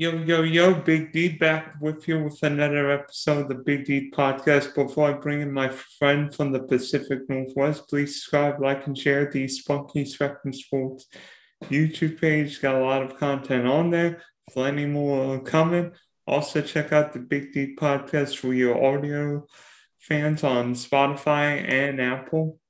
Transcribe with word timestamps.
Yo, 0.00 0.12
yo, 0.12 0.42
yo, 0.42 0.74
Big 0.74 1.10
D 1.10 1.28
back 1.28 1.74
with 1.80 2.06
you 2.06 2.22
with 2.22 2.40
another 2.44 2.88
episode 2.88 3.40
of 3.40 3.48
the 3.48 3.56
Big 3.56 3.84
D 3.84 4.12
podcast. 4.12 4.72
Before 4.72 5.10
I 5.10 5.14
bring 5.14 5.40
in 5.40 5.52
my 5.52 5.70
friend 5.70 6.32
from 6.32 6.52
the 6.52 6.60
Pacific 6.60 7.28
Northwest, 7.28 7.88
please 7.88 8.14
subscribe, 8.14 8.60
like, 8.60 8.86
and 8.86 8.96
share 8.96 9.28
the 9.28 9.48
Spunky 9.48 10.04
Spectrum 10.04 10.52
Sports 10.52 11.08
YouTube 11.64 12.20
page. 12.20 12.62
Got 12.62 12.76
a 12.76 12.84
lot 12.84 13.02
of 13.02 13.16
content 13.18 13.66
on 13.66 13.90
there. 13.90 14.22
Plenty 14.52 14.86
more 14.86 15.40
coming. 15.40 15.90
Also, 16.28 16.62
check 16.62 16.92
out 16.92 17.12
the 17.12 17.18
Big 17.18 17.52
D 17.52 17.74
podcast 17.74 18.36
for 18.36 18.54
your 18.54 18.80
audio 18.80 19.46
fans 19.98 20.44
on 20.44 20.74
Spotify 20.74 21.68
and 21.68 22.00
Apple. 22.00 22.60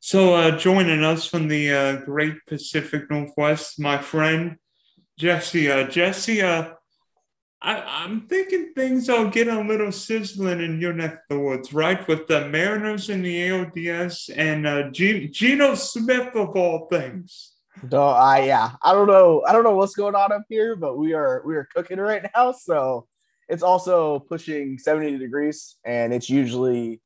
So, 0.00 0.34
uh, 0.34 0.58
joining 0.58 1.04
us 1.04 1.26
from 1.28 1.46
the 1.46 1.72
uh, 1.72 1.96
great 1.98 2.44
Pacific 2.44 3.08
Northwest, 3.08 3.78
my 3.78 3.98
friend 3.98 4.56
Jesse. 5.18 5.70
Uh, 5.70 5.84
Jesse, 5.84 6.42
uh, 6.42 6.70
I, 7.62 8.04
am 8.04 8.26
thinking 8.28 8.72
things 8.74 9.08
are 9.08 9.30
getting 9.30 9.54
a 9.54 9.66
little 9.66 9.90
sizzling 9.90 10.60
in 10.60 10.80
your 10.80 10.92
neck 10.92 11.14
of 11.14 11.20
the 11.30 11.40
woods, 11.40 11.72
right? 11.72 12.06
With 12.06 12.26
the 12.26 12.48
Mariners 12.48 13.08
and 13.08 13.24
the 13.24 13.48
ALDS 13.48 14.30
and 14.36 14.66
uh, 14.66 14.90
Geno 14.90 15.74
Smith 15.74 16.36
of 16.36 16.50
all 16.50 16.86
things. 16.88 17.54
No, 17.90 18.04
I 18.04 18.44
yeah, 18.44 18.72
I 18.82 18.92
don't 18.92 19.06
know, 19.06 19.42
I 19.46 19.52
don't 19.52 19.64
know 19.64 19.74
what's 19.74 19.94
going 19.94 20.14
on 20.14 20.32
up 20.32 20.44
here, 20.48 20.76
but 20.76 20.96
we 20.96 21.12
are 21.12 21.42
we 21.46 21.56
are 21.56 21.68
cooking 21.74 21.98
right 21.98 22.26
now. 22.34 22.52
So 22.52 23.06
it's 23.48 23.62
also 23.62 24.18
pushing 24.18 24.78
70 24.78 25.18
degrees, 25.18 25.76
and 25.84 26.12
it's 26.12 26.30
usually 26.30 27.00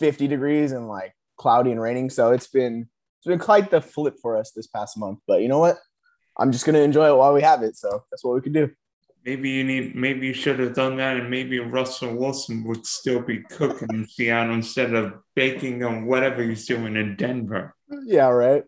50 0.00 0.26
degrees 0.28 0.72
and 0.72 0.88
like 0.88 1.12
cloudy 1.36 1.70
and 1.70 1.80
raining. 1.80 2.10
So 2.10 2.32
it's 2.32 2.48
been 2.48 2.88
it's 3.18 3.26
been 3.26 3.38
quite 3.38 3.70
the 3.70 3.80
flip 3.80 4.16
for 4.20 4.36
us 4.36 4.52
this 4.52 4.66
past 4.66 4.98
month. 4.98 5.20
But 5.26 5.42
you 5.42 5.48
know 5.48 5.58
what? 5.58 5.76
I'm 6.38 6.52
just 6.52 6.64
gonna 6.64 6.80
enjoy 6.80 7.08
it 7.08 7.16
while 7.16 7.34
we 7.34 7.42
have 7.42 7.62
it. 7.62 7.76
So 7.76 8.04
that's 8.10 8.24
what 8.24 8.34
we 8.34 8.40
can 8.40 8.52
do. 8.52 8.70
Maybe 9.24 9.50
you 9.50 9.64
need. 9.64 9.94
Maybe 9.94 10.26
you 10.26 10.32
should 10.32 10.58
have 10.58 10.74
done 10.74 10.96
that, 10.96 11.16
and 11.16 11.28
maybe 11.28 11.58
Russell 11.58 12.14
Wilson 12.14 12.64
would 12.64 12.86
still 12.86 13.20
be 13.20 13.42
cooking 13.42 13.88
in 13.92 14.06
Seattle 14.08 14.54
instead 14.54 14.94
of 14.94 15.14
baking 15.34 15.84
on 15.84 16.06
whatever 16.06 16.42
he's 16.42 16.66
doing 16.66 16.96
in 16.96 17.16
Denver. 17.16 17.74
Yeah, 18.04 18.28
right. 18.28 18.64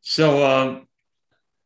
So, 0.00 0.44
um, 0.44 0.88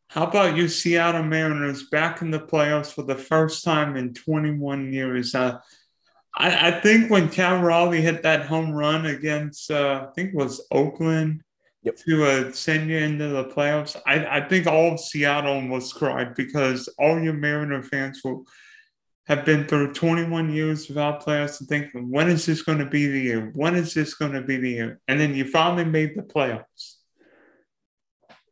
how 0.09 0.27
about 0.27 0.57
you, 0.57 0.69
Seattle 0.69 1.23
Mariners, 1.23 1.85
back 1.85 2.21
in 2.21 2.31
the 2.31 2.41
playoffs 2.41 2.93
for 2.93 3.03
the 3.03 3.15
first 3.15 3.65
time 3.65 3.97
in 3.97 4.13
21 4.13 4.93
years? 4.93 5.35
Uh, 5.35 5.59
I, 6.35 6.69
I, 6.69 6.81
think 6.81 7.11
when 7.11 7.31
Cal 7.31 7.63
Raleigh 7.63 8.03
hit 8.03 8.23
that 8.23 8.47
home 8.47 8.73
run 8.73 9.07
against, 9.07 9.71
uh, 9.71 10.07
I 10.07 10.13
think 10.13 10.31
it 10.31 10.37
was 10.37 10.67
Oakland 10.71 11.43
yep. 11.83 11.97
to 11.97 12.25
uh, 12.25 12.53
send 12.53 12.89
you 12.89 12.99
into 12.99 13.29
the 13.29 13.45
playoffs. 13.45 14.01
I, 14.07 14.39
I 14.39 14.49
think 14.49 14.67
all 14.67 14.95
of 14.95 15.01
Seattle 15.01 15.69
was 15.69 15.93
cried 15.93 16.35
because 16.35 16.89
all 16.99 17.21
your 17.21 17.35
Mariner 17.35 17.83
fans 17.83 18.21
will 18.25 18.45
have 19.27 19.45
been 19.45 19.67
through 19.67 19.93
21 19.93 20.53
years 20.53 20.89
without 20.89 21.25
playoffs 21.25 21.61
and 21.61 21.69
think, 21.69 21.91
when 21.95 22.29
is 22.29 22.47
this 22.47 22.63
going 22.63 22.79
to 22.79 22.87
be 22.87 23.07
the 23.07 23.21
year? 23.21 23.51
When 23.55 23.77
is 23.77 23.95
this 23.95 24.15
going 24.15 24.33
to 24.33 24.43
be 24.43 24.57
the 24.57 24.71
year? 24.71 25.01
And 25.07 25.21
then 25.21 25.35
you 25.35 25.45
finally 25.45 25.85
made 25.85 26.17
the 26.17 26.23
playoffs. 26.23 26.97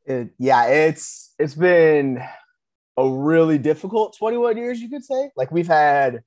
It, 0.07 0.31
yeah, 0.39 0.67
it's 0.67 1.35
it's 1.39 1.55
been 1.55 2.23
a 2.97 3.09
really 3.09 3.59
difficult 3.59 4.17
21 4.19 4.57
years, 4.57 4.81
you 4.81 4.89
could 4.89 5.05
say. 5.05 5.31
Like 5.37 5.51
we've 5.51 5.67
had 5.67 6.23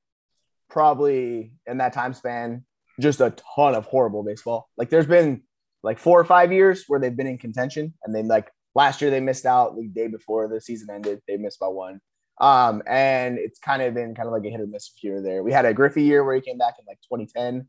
probably 0.69 1.53
in 1.65 1.77
that 1.77 1.93
time 1.93 2.13
span 2.13 2.65
just 2.99 3.21
a 3.21 3.35
ton 3.55 3.75
of 3.75 3.85
horrible 3.85 4.23
baseball. 4.23 4.69
Like 4.77 4.89
there's 4.89 5.07
been 5.07 5.41
like 5.83 5.99
four 5.99 6.19
or 6.19 6.25
five 6.25 6.51
years 6.51 6.85
where 6.87 6.99
they've 6.99 7.15
been 7.15 7.27
in 7.27 7.37
contention, 7.37 7.93
and 8.03 8.15
then 8.15 8.27
like 8.27 8.49
last 8.75 9.01
year 9.01 9.11
they 9.11 9.19
missed 9.19 9.45
out 9.45 9.75
the 9.75 9.87
day 9.87 10.07
before 10.07 10.47
the 10.47 10.61
season 10.61 10.89
ended. 10.89 11.21
They 11.27 11.37
missed 11.37 11.59
by 11.59 11.67
one. 11.67 11.99
Um, 12.41 12.81
and 12.87 13.37
it's 13.37 13.59
kind 13.59 13.81
of 13.81 13.93
been 13.93 14.15
kind 14.15 14.27
of 14.27 14.33
like 14.33 14.43
a 14.45 14.49
hit 14.49 14.59
or 14.59 14.67
miss 14.67 14.91
here 14.95 15.17
or 15.17 15.21
there. 15.21 15.43
We 15.43 15.51
had 15.51 15.65
a 15.65 15.73
Griffey 15.73 16.03
year 16.03 16.23
where 16.23 16.35
he 16.35 16.41
came 16.41 16.57
back 16.57 16.75
in 16.79 16.85
like 16.87 16.99
2010 17.03 17.67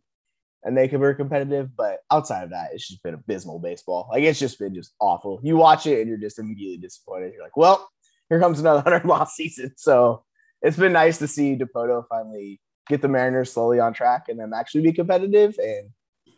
and 0.64 0.76
they 0.76 0.88
could 0.88 1.00
were 1.00 1.12
competitive, 1.12 1.76
but 1.76 1.98
outside 2.10 2.44
of 2.44 2.50
that, 2.50 2.70
it's 2.72 2.88
just 2.88 3.02
been 3.02 3.14
abysmal 3.14 3.58
baseball. 3.58 4.08
Like 4.10 4.22
it's 4.22 4.38
just 4.38 4.58
been 4.58 4.74
just 4.74 4.94
awful. 5.00 5.38
You 5.42 5.56
watch 5.56 5.86
it 5.86 6.00
and 6.00 6.08
you're 6.08 6.16
just 6.16 6.38
immediately 6.38 6.78
disappointed. 6.78 7.34
You're 7.34 7.42
like, 7.42 7.56
well, 7.56 7.88
here 8.30 8.40
comes 8.40 8.58
another 8.58 8.80
100 8.84 9.06
loss 9.06 9.34
season. 9.34 9.74
So 9.76 10.24
it's 10.62 10.78
been 10.78 10.92
nice 10.92 11.18
to 11.18 11.28
see 11.28 11.56
Dipoto 11.56 12.04
finally 12.08 12.60
get 12.88 13.02
the 13.02 13.08
Mariners 13.08 13.52
slowly 13.52 13.78
on 13.78 13.92
track 13.92 14.24
and 14.28 14.40
them 14.40 14.54
actually 14.54 14.82
be 14.82 14.92
competitive 14.92 15.56
and 15.58 15.90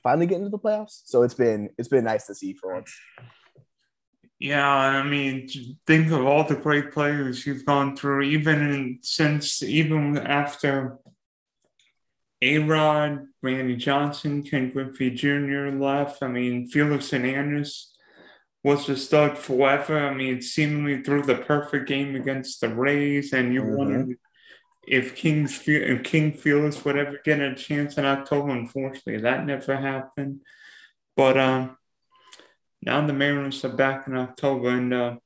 finally 0.07 0.27
get 0.27 0.39
into 0.39 0.51
the 0.51 0.59
playoffs. 0.59 1.03
So 1.05 1.23
it's 1.23 1.35
been 1.35 1.71
it's 1.77 1.89
been 1.89 2.05
nice 2.05 2.27
to 2.29 2.35
see 2.35 2.53
for 2.53 2.75
once. 2.75 2.95
Yeah, 4.39 4.69
I 4.69 5.03
mean, 5.03 5.49
think 5.87 6.13
of 6.13 6.25
all 6.25 6.45
the 6.45 6.55
great 6.55 6.93
players 6.93 7.47
you've 7.47 7.65
gone 7.65 7.97
through, 7.97 8.23
even 8.23 8.59
in, 8.71 8.99
since 9.03 9.63
even 9.63 10.19
after 10.19 10.99
A 12.43 12.59
Rod, 12.59 13.27
Randy 13.43 13.77
Johnson, 13.77 14.43
Ken 14.43 14.71
Griffey 14.71 15.11
Jr. 15.11 15.71
left. 15.71 16.23
I 16.23 16.29
mean, 16.29 16.69
Felix 16.69 17.11
Hernandez 17.11 17.95
was 18.63 18.89
a 18.91 18.97
stud 18.97 19.39
forever. 19.39 19.99
I 19.99 20.15
mean, 20.15 20.43
seemingly 20.43 21.03
threw 21.03 21.23
the 21.23 21.37
perfect 21.37 21.89
game 21.89 22.15
against 22.15 22.61
the 22.61 22.69
Rays, 22.69 23.33
and 23.33 23.55
you 23.55 23.63
mm-hmm. 23.63 23.77
wondered 23.77 24.19
if 24.87 25.17
King's 25.17 25.61
if 25.67 26.03
King 26.05 26.33
Felix 26.33 26.85
would 26.85 26.97
ever 26.97 27.21
get 27.25 27.41
a 27.41 27.55
chance 27.55 27.99
in 27.99 28.05
October. 28.05 28.51
Unfortunately, 28.51 29.19
that 29.19 29.45
never 29.45 29.77
happened. 29.77 30.41
But 31.17 31.39
um, 31.39 31.77
now 32.83 33.05
the 33.07 33.13
Mariners 33.13 33.65
are 33.65 33.71
back 33.71 34.07
in 34.07 34.17
October, 34.17 34.69
and 34.71 34.95
uh, 34.95 35.17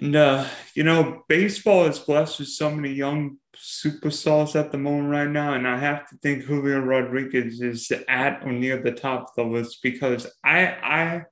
and 0.00 0.16
uh, 0.16 0.46
you 0.74 0.82
know, 0.82 1.22
baseball 1.28 1.86
is 1.86 2.00
blessed 2.00 2.40
with 2.40 2.48
so 2.48 2.70
many 2.70 2.92
young 2.92 3.38
superstars 3.56 4.56
at 4.58 4.72
the 4.72 4.78
moment 4.78 5.10
right 5.10 5.28
now, 5.28 5.54
and 5.54 5.68
I 5.68 5.78
have 5.78 6.08
to 6.08 6.16
think 6.16 6.42
Julio 6.42 6.80
Rodriguez 6.80 7.60
is 7.60 7.92
at 8.08 8.42
or 8.44 8.52
near 8.52 8.82
the 8.82 8.92
top 8.92 9.28
of 9.28 9.34
the 9.36 9.44
list 9.44 9.78
because 9.82 10.26
I 10.44 10.66
I 10.66 11.22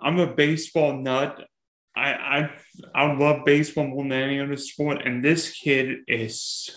I'm 0.00 0.18
a 0.18 0.32
baseball 0.32 0.96
nut. 0.96 1.46
I 1.94 2.12
I 2.12 2.50
I 2.94 3.12
love 3.12 3.44
baseball 3.44 3.86
more 3.86 4.02
than 4.04 4.12
any 4.12 4.40
other 4.40 4.56
sport, 4.56 5.02
and 5.04 5.22
this 5.22 5.50
kid 5.50 5.98
is 6.08 6.70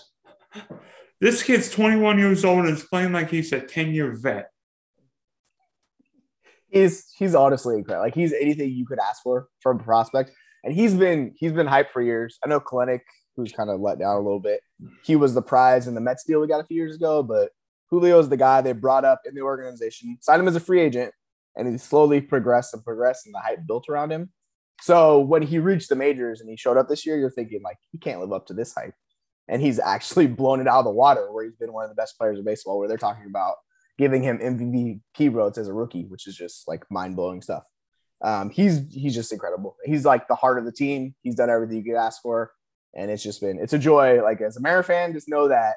this 1.20 1.42
kid's 1.42 1.70
21 1.70 2.18
years 2.18 2.44
old 2.44 2.66
and 2.66 2.76
is 2.76 2.84
playing 2.84 3.12
like 3.12 3.30
he's 3.30 3.52
a 3.52 3.60
10 3.60 3.92
year 3.92 4.14
vet. 4.14 4.50
He's 6.68 7.06
he's 7.16 7.34
honestly 7.34 7.78
incredible. 7.78 8.04
Like 8.04 8.14
he's 8.14 8.32
anything 8.32 8.70
you 8.70 8.86
could 8.86 8.98
ask 8.98 9.22
for 9.22 9.48
from 9.60 9.80
a 9.80 9.82
prospect, 9.82 10.32
and 10.64 10.74
he's 10.74 10.94
been 10.94 11.34
he's 11.36 11.52
been 11.52 11.66
hyped 11.66 11.90
for 11.90 12.02
years. 12.02 12.38
I 12.44 12.48
know 12.48 12.60
Kelenic, 12.60 13.00
who's 13.36 13.52
kind 13.52 13.70
of 13.70 13.80
let 13.80 13.98
down 13.98 14.16
a 14.16 14.20
little 14.20 14.40
bit. 14.40 14.60
He 15.02 15.16
was 15.16 15.32
the 15.32 15.42
prize 15.42 15.86
in 15.86 15.94
the 15.94 16.00
Mets 16.00 16.24
deal 16.24 16.40
we 16.40 16.48
got 16.48 16.60
a 16.60 16.66
few 16.66 16.76
years 16.76 16.96
ago, 16.96 17.22
but 17.22 17.50
Julio's 17.88 18.28
the 18.28 18.36
guy 18.36 18.60
they 18.60 18.72
brought 18.72 19.04
up 19.04 19.22
in 19.24 19.34
the 19.34 19.42
organization, 19.42 20.18
signed 20.20 20.42
him 20.42 20.48
as 20.48 20.56
a 20.56 20.60
free 20.60 20.80
agent, 20.80 21.14
and 21.54 21.68
he 21.68 21.78
slowly 21.78 22.20
progressed 22.20 22.74
and 22.74 22.84
progressed, 22.84 23.26
and 23.26 23.34
the 23.34 23.38
hype 23.38 23.66
built 23.66 23.88
around 23.88 24.10
him. 24.10 24.30
So 24.80 25.20
when 25.20 25.42
he 25.42 25.58
reached 25.58 25.88
the 25.88 25.96
majors 25.96 26.40
and 26.40 26.50
he 26.50 26.56
showed 26.56 26.76
up 26.76 26.88
this 26.88 27.06
year, 27.06 27.18
you're 27.18 27.30
thinking 27.30 27.62
like 27.62 27.78
he 27.90 27.98
can't 27.98 28.20
live 28.20 28.32
up 28.32 28.46
to 28.46 28.54
this 28.54 28.74
hype. 28.74 28.94
And 29.48 29.62
he's 29.62 29.78
actually 29.84 30.26
blown 30.26 30.60
it 30.60 30.68
out 30.68 30.80
of 30.80 30.84
the 30.84 30.90
water 30.90 31.32
where 31.32 31.44
he's 31.44 31.56
been 31.56 31.72
one 31.72 31.84
of 31.84 31.90
the 31.90 31.96
best 31.96 32.18
players 32.18 32.38
of 32.38 32.44
baseball, 32.44 32.78
where 32.78 32.88
they're 32.88 32.96
talking 32.96 33.26
about 33.26 33.56
giving 33.98 34.22
him 34.22 34.38
MVP 34.38 35.32
votes 35.32 35.58
as 35.58 35.68
a 35.68 35.72
rookie, 35.72 36.04
which 36.04 36.26
is 36.26 36.36
just 36.36 36.68
like 36.68 36.84
mind 36.90 37.16
blowing 37.16 37.42
stuff. 37.42 37.64
Um, 38.22 38.50
he's 38.50 38.80
he's 38.90 39.14
just 39.14 39.32
incredible. 39.32 39.76
He's 39.84 40.04
like 40.04 40.26
the 40.28 40.34
heart 40.34 40.58
of 40.58 40.64
the 40.64 40.72
team. 40.72 41.14
He's 41.22 41.34
done 41.34 41.50
everything 41.50 41.76
you 41.76 41.84
could 41.84 42.00
ask 42.00 42.22
for, 42.22 42.50
and 42.94 43.10
it's 43.10 43.22
just 43.22 43.40
been 43.40 43.58
it's 43.58 43.74
a 43.74 43.78
joy. 43.78 44.22
Like 44.22 44.40
as 44.40 44.56
a 44.56 44.60
Mara 44.60 44.82
fan, 44.82 45.12
just 45.12 45.28
know 45.28 45.48
that. 45.48 45.76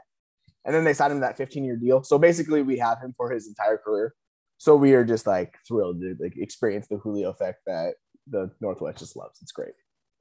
And 0.65 0.75
then 0.75 0.83
they 0.83 0.93
signed 0.93 1.13
him 1.13 1.21
that 1.21 1.37
15 1.37 1.63
year 1.63 1.75
deal. 1.75 2.03
So 2.03 2.17
basically, 2.17 2.61
we 2.61 2.77
have 2.77 2.99
him 3.01 3.13
for 3.17 3.31
his 3.31 3.47
entire 3.47 3.77
career. 3.77 4.13
So 4.57 4.75
we 4.75 4.93
are 4.93 5.05
just 5.05 5.25
like 5.25 5.55
thrilled 5.67 6.01
to 6.01 6.15
like 6.19 6.37
experience 6.37 6.87
the 6.87 6.97
Julio 6.97 7.29
effect 7.29 7.59
that 7.65 7.95
the 8.29 8.51
Northwest 8.59 8.99
just 8.99 9.15
loves. 9.15 9.39
It's 9.41 9.51
great. 9.51 9.73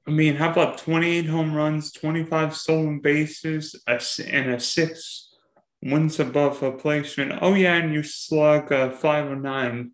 I 0.07 0.11
mean, 0.11 0.35
how 0.35 0.51
about 0.51 0.77
28 0.79 1.25
home 1.27 1.53
runs, 1.53 1.91
25 1.91 2.55
stolen 2.55 2.99
bases, 2.99 3.75
and 3.87 4.49
a 4.49 4.59
six 4.59 5.29
wins 5.83 6.19
above 6.19 6.61
replacement? 6.61 7.39
Oh, 7.41 7.53
yeah, 7.53 7.75
and 7.75 7.93
you 7.93 8.03
slug 8.03 8.71
uh, 8.71 8.89
509 8.91 9.91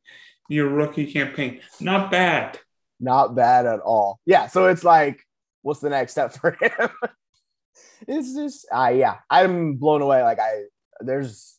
your 0.48 0.70
rookie 0.70 1.12
campaign. 1.12 1.62
Not 1.80 2.12
bad. 2.12 2.60
Not 3.00 3.36
bad 3.36 3.66
at 3.66 3.80
all. 3.80 4.20
Yeah. 4.26 4.48
So 4.48 4.68
it's 4.68 4.84
like, 4.84 5.22
what's 5.62 5.80
the 5.80 5.90
next 5.90 6.14
step 6.14 6.34
for 6.34 6.52
him? 6.52 6.90
it's 8.08 8.36
just, 8.36 8.68
uh, 8.72 8.94
yeah, 8.96 9.18
I'm 9.30 9.76
blown 9.76 10.02
away. 10.02 10.24
Like, 10.24 10.40
I, 10.40 10.64
there's, 11.00 11.58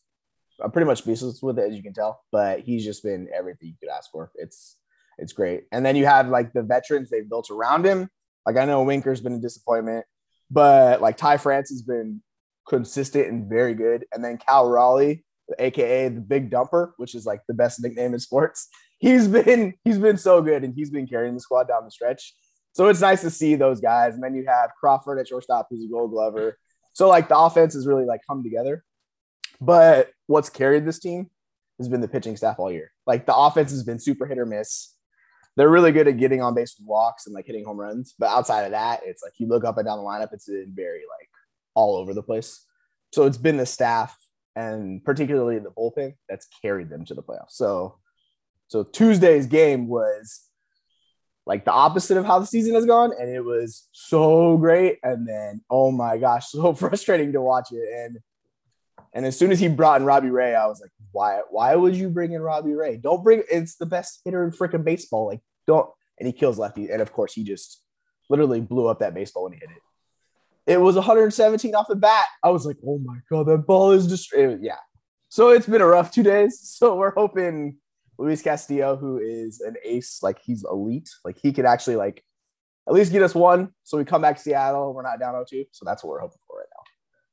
I'm 0.63 0.71
pretty 0.71 0.87
much 0.87 0.99
speechless 0.99 1.43
with 1.43 1.59
it, 1.59 1.69
as 1.69 1.77
you 1.77 1.83
can 1.83 1.93
tell, 1.93 2.23
but 2.33 2.61
he's 2.61 2.85
just 2.85 3.03
been 3.03 3.29
everything 3.37 3.69
you 3.69 3.75
could 3.81 3.95
ask 3.95 4.11
for. 4.11 4.31
It's, 4.37 4.77
it's 5.19 5.33
great. 5.33 5.65
And 5.73 5.85
then 5.85 5.97
you 5.97 6.07
have 6.07 6.29
like 6.29 6.53
the 6.53 6.63
veterans 6.63 7.11
they've 7.11 7.29
built 7.29 7.51
around 7.51 7.85
him. 7.85 8.09
Like 8.45 8.57
I 8.57 8.65
know 8.65 8.83
Winker's 8.83 9.21
been 9.21 9.35
a 9.35 9.41
disappointment, 9.41 10.05
but 10.51 11.01
like 11.01 11.17
Ty 11.17 11.39
France 11.39 11.71
has 11.71 11.83
been 11.83 12.23
consistent 12.69 13.29
and 13.29 13.49
very 13.49 13.75
good. 13.75 14.05
And 14.13 14.25
then 14.25 14.39
Cal 14.39 14.69
Raleigh, 14.69 15.25
aka 15.59 16.09
the 16.09 16.21
Big 16.21 16.51
Dumper, 16.51 16.93
which 16.97 17.15
is 17.15 17.27
like 17.27 17.41
the 17.49 17.55
best 17.55 17.83
nickname 17.83 18.15
in 18.15 18.21
sports. 18.21 18.69
He's 18.99 19.29
been 19.29 19.75
he's 19.85 19.99
been 19.99 20.17
so 20.17 20.41
good, 20.41 20.65
and 20.65 20.73
he's 20.75 20.89
been 20.89 21.07
carrying 21.07 21.35
the 21.35 21.41
squad 21.41 21.69
down 21.69 21.85
the 21.85 21.91
stretch. 21.91 22.35
So 22.73 22.89
it's 22.89 23.03
nice 23.03 23.21
to 23.21 23.31
see 23.31 23.55
those 23.55 23.79
guys. 23.79 24.15
And 24.15 24.25
then 24.25 24.35
you 24.35 24.47
have 24.49 24.71
Crawford 24.81 25.19
at 25.19 25.29
shortstop, 25.29 25.67
who's 25.69 25.85
a 25.85 25.89
gold 25.89 26.13
glover. 26.13 26.57
So 26.95 27.07
like 27.07 27.29
the 27.29 27.39
offense 27.39 27.75
has 27.75 27.87
really 27.87 28.07
like 28.07 28.23
come 28.27 28.43
together. 28.43 28.85
But 29.61 30.13
what's 30.29 30.49
carried 30.49 30.87
this 30.87 30.99
team 30.99 31.29
has 31.79 31.89
been 31.89 32.01
the 32.01 32.09
pitching 32.09 32.39
staff 32.39 32.59
all 32.59 32.73
year. 32.73 32.91
Like 33.07 33.27
the 33.27 33.37
offense 33.37 33.71
has 33.71 33.83
been 33.83 33.99
super 33.99 34.25
hit 34.25 34.39
or 34.39 34.47
miss. 34.47 34.95
They're 35.57 35.71
really 35.71 35.93
good 35.93 36.09
at 36.09 36.19
getting 36.19 36.43
on 36.43 36.55
base 36.55 36.77
with 36.79 36.87
walks 36.87 37.27
and 37.27 37.35
like 37.35 37.47
hitting 37.47 37.65
home 37.65 37.79
runs. 37.79 38.15
But 38.19 38.29
outside 38.31 38.65
of 38.65 38.73
that, 38.73 39.01
it's 39.05 39.23
like 39.23 39.33
you 39.39 39.47
look 39.47 39.65
up 39.65 39.79
and 39.79 39.87
down 39.87 39.99
the 39.99 40.05
lineup, 40.05 40.33
it's 40.33 40.47
been 40.47 40.73
very 40.75 41.01
like 41.19 41.29
all 41.75 41.97
over 41.97 42.13
the 42.13 42.23
place. 42.23 42.65
So 43.13 43.25
it's 43.25 43.39
been 43.39 43.57
the 43.57 43.67
staff 43.67 44.17
and 44.55 45.05
particularly 45.05 45.59
the 45.59 45.71
bullpen 45.71 46.15
that's 46.29 46.47
carried 46.63 46.91
them 46.91 47.05
to 47.07 47.15
the 47.15 47.23
playoffs. 47.23 47.53
So 47.53 47.99
so 48.69 48.83
Tuesday's 48.83 49.47
game 49.47 49.89
was 49.89 50.43
like 51.47 51.65
the 51.65 51.73
opposite 51.73 52.17
of 52.17 52.25
how 52.25 52.41
the 52.41 52.47
season 52.47 52.75
has 52.75 52.87
gone, 52.87 53.13
and 53.19 53.31
it 53.31 53.45
was 53.45 53.89
so 53.93 54.57
great. 54.57 54.99
And 55.03 55.29
then, 55.29 55.63
oh 55.71 55.93
my 55.93 56.19
gosh, 56.19 56.49
so 56.51 56.75
frustrating 56.75 57.33
to 57.33 57.41
watch 57.41 57.69
it. 57.73 57.89
And 57.95 58.19
and 59.13 59.25
as 59.27 59.39
soon 59.39 59.53
as 59.53 59.61
he 59.61 59.69
brought 59.69 60.01
in 60.01 60.07
Robbie 60.07 60.31
Ray, 60.31 60.55
I 60.55 60.67
was 60.67 60.81
like, 60.81 60.91
why? 61.13 61.41
Why 61.51 61.75
would 61.75 61.97
you 61.97 62.09
bring 62.09 62.33
in 62.33 62.43
Robbie 62.43 62.75
Ray? 62.75 62.97
Don't 62.97 63.25
bring. 63.25 63.43
It's 63.51 63.77
the 63.77 63.87
best 63.87 64.21
hitter 64.25 64.45
in 64.45 64.51
freaking 64.51 64.85
baseball. 64.85 65.27
Like, 65.27 65.41
don't. 65.67 65.89
And 66.19 66.27
he 66.27 66.33
kills 66.33 66.59
lefty. 66.59 66.91
And 66.91 67.01
of 67.01 67.13
course, 67.13 67.33
he 67.33 67.45
just 67.45 67.83
literally 68.29 68.61
blew 68.61 68.87
up 68.87 69.01
that 69.01 69.15
baseball 69.15 69.45
when 69.45 69.53
he 69.53 69.59
hit 69.59 69.71
it. 69.71 70.73
It 70.73 70.81
was 70.81 70.97
117 70.97 71.75
off 71.75 71.87
the 71.89 71.97
bat. 71.97 72.27
I 72.43 72.51
was 72.51 72.67
like, 72.67 72.77
oh 72.87 72.99
my 72.99 73.19
god, 73.31 73.47
that 73.47 73.67
ball 73.67 73.93
is 73.93 74.07
just 74.07 74.33
yeah. 74.61 74.77
So 75.29 75.51
it's 75.51 75.67
been 75.67 75.81
a 75.81 75.87
rough 75.87 76.11
two 76.11 76.23
days. 76.23 76.61
So 76.77 76.97
we're 76.97 77.15
hoping 77.15 77.79
Luis 78.19 78.43
Castillo, 78.43 78.97
who 78.97 79.19
is 79.19 79.61
an 79.61 79.77
ace, 79.85 80.23
like 80.23 80.41
he's 80.43 80.65
elite, 80.65 81.09
like 81.25 81.39
he 81.41 81.53
could 81.53 81.67
actually 81.67 81.97
like 81.97 82.25
at 82.89 82.95
least 82.95 83.13
get 83.13 83.23
us 83.23 83.35
one. 83.35 83.71
So 83.85 83.99
we 83.99 84.05
come 84.05 84.23
back 84.23 84.37
to 84.37 84.43
Seattle, 84.43 84.93
we're 84.93 85.03
not 85.03 85.21
down 85.21 85.35
0-2. 85.35 85.67
So 85.73 85.85
that's 85.85 86.03
what 86.05 86.11
we're 86.11 86.21
hoping 86.21 86.39
for 86.47 86.59
right 86.59 86.67
now. 86.76 86.76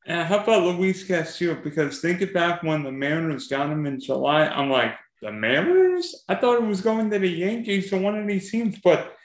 And 0.05 0.27
how 0.27 0.39
about 0.39 0.63
Luis 0.63 1.03
Castillo? 1.03 1.55
Because 1.55 1.99
thinking 1.99 2.33
back 2.33 2.63
when 2.63 2.83
the 2.83 2.91
Mariners 2.91 3.47
got 3.47 3.69
him 3.69 3.85
in 3.85 3.99
July, 3.99 4.47
I'm 4.47 4.69
like, 4.69 4.95
the 5.21 5.31
Mariners? 5.31 6.23
I 6.27 6.35
thought 6.35 6.61
it 6.61 6.67
was 6.67 6.81
going 6.81 7.09
to 7.09 7.19
the 7.19 7.27
Yankees 7.27 7.93
or 7.93 7.99
one 7.99 8.17
of 8.17 8.27
these 8.27 8.51
teams, 8.51 8.79
but 8.83 9.15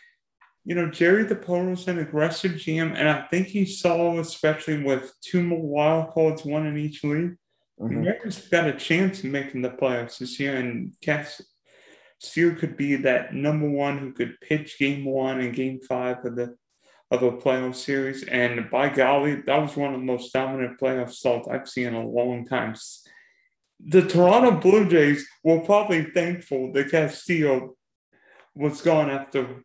you 0.65 0.75
know, 0.75 0.91
Jerry 0.91 1.25
is 1.25 1.89
an 1.89 1.99
aggressive 1.99 2.53
GM, 2.53 2.95
and 2.95 3.09
I 3.09 3.23
think 3.31 3.47
he 3.47 3.65
saw, 3.65 4.19
especially 4.19 4.83
with 4.83 5.15
two 5.23 5.43
more 5.43 5.63
wild 5.63 6.13
cards, 6.13 6.45
one 6.45 6.67
in 6.67 6.77
each 6.77 7.03
league, 7.03 7.37
Mm-hmm. 7.81 7.99
America's 7.99 8.39
got 8.49 8.67
a 8.67 8.73
chance 8.73 9.21
of 9.21 9.27
making 9.27 9.63
the 9.63 9.71
playoffs 9.71 10.19
this 10.19 10.41
year, 10.41 10.57
and 10.57 10.93
Steer 12.19 12.55
could 12.57 12.77
be 12.77 12.97
that 12.97 13.33
number 13.33 13.69
one 13.71 13.99
who 13.99 14.13
could 14.13 14.41
pitch 14.41 14.79
game 14.79 15.05
one 15.05 15.41
and 15.41 15.55
game 15.55 15.79
five 15.89 16.25
of 16.25 16.35
the 16.35 16.57
of 17.11 17.23
a 17.23 17.33
playoff 17.33 17.75
series. 17.75 18.23
And 18.25 18.71
by 18.71 18.89
golly, 18.89 19.37
that 19.43 19.63
was 19.63 19.77
one 19.77 19.95
of 19.95 20.01
the 20.01 20.07
most 20.07 20.33
dominant 20.33 20.79
playoff 20.81 21.11
starts 21.11 21.49
I've 21.49 21.69
seen 21.69 21.89
in 21.89 21.95
a 21.95 22.07
long 22.07 22.47
time. 22.47 22.75
The 23.81 24.03
Toronto 24.03 24.53
Blue 24.53 24.89
Jays 24.89 25.27
were 25.43 25.61
probably 25.61 26.05
thankful 26.05 26.73
that 26.73 26.91
Castillo 26.91 27.77
was 28.55 28.83
gone 28.83 29.09
after 29.09 29.63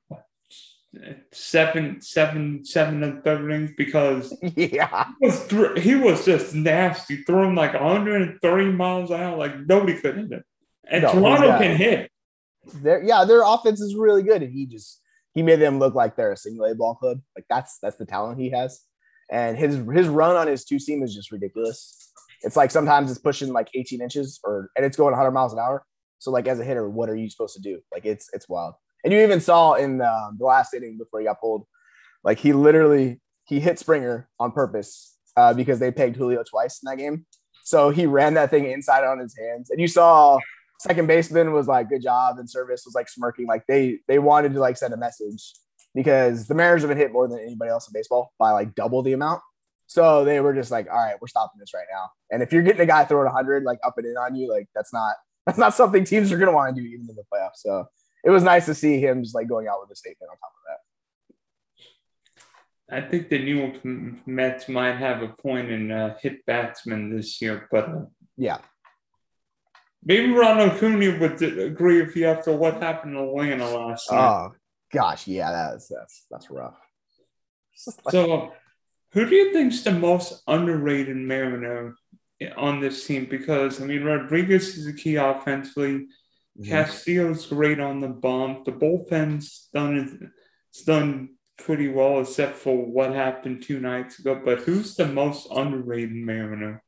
seven, 1.31 2.00
seven, 2.01 2.63
seven 2.63 3.04
and 3.04 3.24
third 3.24 3.50
innings 3.51 3.72
because 3.75 4.38
yeah, 4.56 5.07
he 5.19 5.25
was, 5.25 5.48
th- 5.48 5.80
he 5.80 5.96
was 5.96 6.25
just 6.25 6.54
nasty, 6.54 7.24
throwing 7.24 7.56
like 7.56 7.74
130 7.74 8.72
miles 8.72 9.10
an 9.10 9.19
hour, 9.19 9.38
like 9.38 9.60
nobody 9.66 10.00
could 10.00 10.16
hit 10.16 10.31
it. 10.31 10.44
And 10.88 11.04
no, 11.04 11.13
Toronto 11.13 11.57
can 11.57 11.75
hit. 11.75 12.12
Their, 12.75 13.04
yeah, 13.04 13.25
their 13.25 13.44
offense 13.44 13.81
is 13.81 13.96
really 13.96 14.24
good, 14.24 14.44
and 14.44 14.54
he 14.54 14.66
just 14.66 15.01
he 15.33 15.41
made 15.41 15.59
them 15.59 15.80
look 15.80 15.95
like 15.95 16.15
they're 16.15 16.31
a 16.31 16.38
single 16.38 16.65
A 16.65 16.75
ball 16.75 16.95
club. 16.95 17.19
Like 17.35 17.45
that's 17.50 17.80
that's 17.81 17.97
the 17.97 18.06
talent 18.06 18.39
he 18.39 18.50
has, 18.51 18.81
and 19.31 19.57
his 19.57 19.75
his 19.94 20.07
run 20.07 20.35
on 20.35 20.47
his 20.47 20.65
two 20.65 20.80
seam 20.80 21.03
is 21.03 21.13
just 21.13 21.31
ridiculous. 21.31 22.12
It's 22.41 22.56
like 22.56 22.71
sometimes 22.71 23.09
it's 23.09 23.19
pushing 23.19 23.53
like 23.53 23.69
18 23.74 24.01
inches, 24.01 24.39
or 24.44 24.69
and 24.75 24.85
it's 24.85 24.97
going 24.97 25.12
100 25.12 25.31
miles 25.31 25.53
an 25.53 25.59
hour. 25.59 25.85
So 26.19 26.31
like 26.31 26.47
as 26.47 26.59
a 26.59 26.63
hitter, 26.63 26.89
what 26.89 27.09
are 27.09 27.15
you 27.15 27.30
supposed 27.30 27.56
to 27.56 27.62
do? 27.62 27.80
Like 27.91 28.06
it's 28.06 28.30
it's 28.33 28.47
wild. 28.47 28.75
And 29.03 29.12
you 29.12 29.19
even 29.21 29.41
saw 29.41 29.74
in 29.74 30.01
um, 30.01 30.38
the 30.39 30.45
last 30.45 30.74
inning 30.74 30.97
before 30.97 31.19
he 31.19 31.25
got 31.25 31.41
pulled, 31.41 31.65
like 32.24 32.39
he 32.39 32.53
literally 32.53 33.19
he 33.45 33.59
hit 33.59 33.79
Springer 33.79 34.29
on 34.39 34.51
purpose 34.51 35.18
uh, 35.36 35.53
because 35.53 35.79
they 35.79 35.91
pegged 35.91 36.15
Julio 36.15 36.44
twice 36.50 36.81
in 36.81 36.89
that 36.89 36.97
game. 36.97 37.25
So 37.65 37.89
he 37.89 38.06
ran 38.06 38.33
that 38.36 38.50
thing 38.50 38.69
inside 38.69 39.03
on 39.03 39.19
his 39.19 39.36
hands, 39.38 39.69
and 39.69 39.79
you 39.79 39.88
saw 39.88 40.38
second 40.83 41.07
baseman 41.07 41.53
was 41.53 41.68
like, 41.68 41.89
"Good 41.89 42.03
job," 42.03 42.38
and 42.38 42.47
Servais 42.47 42.85
was 42.85 42.94
like 42.94 43.09
smirking, 43.09 43.47
like 43.47 43.65
they 43.68 44.00
they 44.07 44.19
wanted 44.19 44.53
to 44.53 44.59
like 44.59 44.77
send 44.77 44.94
a 44.94 44.97
message 44.97 45.53
because 45.95 46.47
the 46.47 46.56
Mariners 46.56 46.81
have 46.81 46.89
been 46.89 46.97
hit 46.97 47.13
more 47.13 47.27
than 47.27 47.39
anybody 47.39 47.71
else 47.71 47.88
in 47.88 47.94
baseball 47.94 48.33
by 48.38 48.51
like 48.51 48.75
double 48.75 49.01
the 49.01 49.13
amount. 49.13 49.41
So 49.88 50.25
they 50.25 50.39
were 50.39 50.53
just 50.53 50.71
like, 50.71 50.88
"All 50.89 50.97
right, 50.97 51.15
we're 51.21 51.27
stopping 51.27 51.59
this 51.59 51.74
right 51.74 51.88
now." 51.91 52.09
And 52.31 52.44
if 52.44 52.51
you're 52.51 52.63
getting 52.63 52.81
a 52.81 52.85
guy 52.85 53.06
throwing 53.06 53.25
100 53.25 53.63
like 53.63 53.80
up 53.83 53.97
and 53.97 54.06
in 54.06 54.18
on 54.18 54.35
you, 54.35 54.51
like 54.51 54.68
that's 54.75 54.94
not 54.94 55.15
that's 55.45 55.57
not 55.57 55.74
something 55.74 56.03
teams 56.03 56.31
are 56.31 56.38
going 56.38 56.50
to 56.50 56.56
want 56.56 56.75
to 56.75 56.81
do 56.81 56.88
even 56.88 57.07
in 57.09 57.15
the 57.15 57.24
playoffs. 57.33 57.57
So 57.57 57.86
it 58.24 58.29
was 58.29 58.44
nice 58.44 58.65
to 58.65 58.75
see 58.75 59.00
him 59.00 59.24
just 59.24 59.36
like 59.36 59.47
going 59.47 59.68
out 59.68 59.81
with 59.81 59.91
a 59.91 59.95
statement 59.95 60.31
on 60.31 60.38
top 60.38 60.51
of 60.51 60.63
that. 60.68 60.79
I 62.89 63.01
think 63.09 63.29
the 63.29 63.39
New 63.39 63.57
York 63.57 64.27
Mets 64.27 64.69
might 64.69 64.97
have 64.97 65.24
a 65.24 65.29
point 65.29 65.71
in 65.71 65.91
uh, 65.91 66.15
hit 66.21 66.45
batsman 66.45 67.15
this 67.15 67.41
year, 67.41 67.68
but 67.71 67.89
uh, 67.89 68.06
yeah, 68.38 68.59
maybe 70.05 70.31
Ronald 70.31 70.71
Acuna 70.71 71.19
would 71.19 71.41
agree 71.41 72.01
if 72.01 72.15
you 72.15 72.27
after 72.27 72.51
what 72.51 72.81
happened 72.81 73.15
in 73.17 73.23
Atlanta 73.23 73.69
last 73.69 74.11
night. 74.11 74.19
Oh 74.19 74.55
gosh, 74.91 75.27
yeah, 75.27 75.51
that's 75.51 75.88
that's 75.88 76.25
that's 76.29 76.51
rough. 76.51 76.77
so, 77.75 78.53
who 79.11 79.25
do 79.25 79.35
you 79.35 79.53
think's 79.53 79.81
the 79.81 79.91
most 79.91 80.44
underrated 80.47 81.17
Mariner 81.17 81.95
on 82.55 82.79
this 82.79 83.05
team? 83.05 83.25
Because 83.29 83.81
I 83.81 83.85
mean, 83.85 84.03
Rodriguez 84.03 84.77
is 84.77 84.88
a 84.88 84.94
key 84.94 85.15
offensively. 85.15 86.07
Mm-hmm. 86.59 86.69
Castillo's 86.69 87.47
great 87.47 87.79
on 87.79 88.00
the 88.00 88.09
bump. 88.09 88.65
The 88.65 88.71
bullpen's 88.71 89.69
done 89.73 90.31
it's 90.69 90.83
done 90.83 91.29
pretty 91.57 91.88
well, 91.88 92.21
except 92.21 92.57
for 92.57 92.75
what 92.75 93.13
happened 93.13 93.63
two 93.63 93.79
nights 93.79 94.19
ago. 94.19 94.39
But 94.44 94.59
who's 94.59 94.95
the 94.95 95.07
most 95.07 95.47
underrated 95.51 96.11
Mariner? 96.11 96.82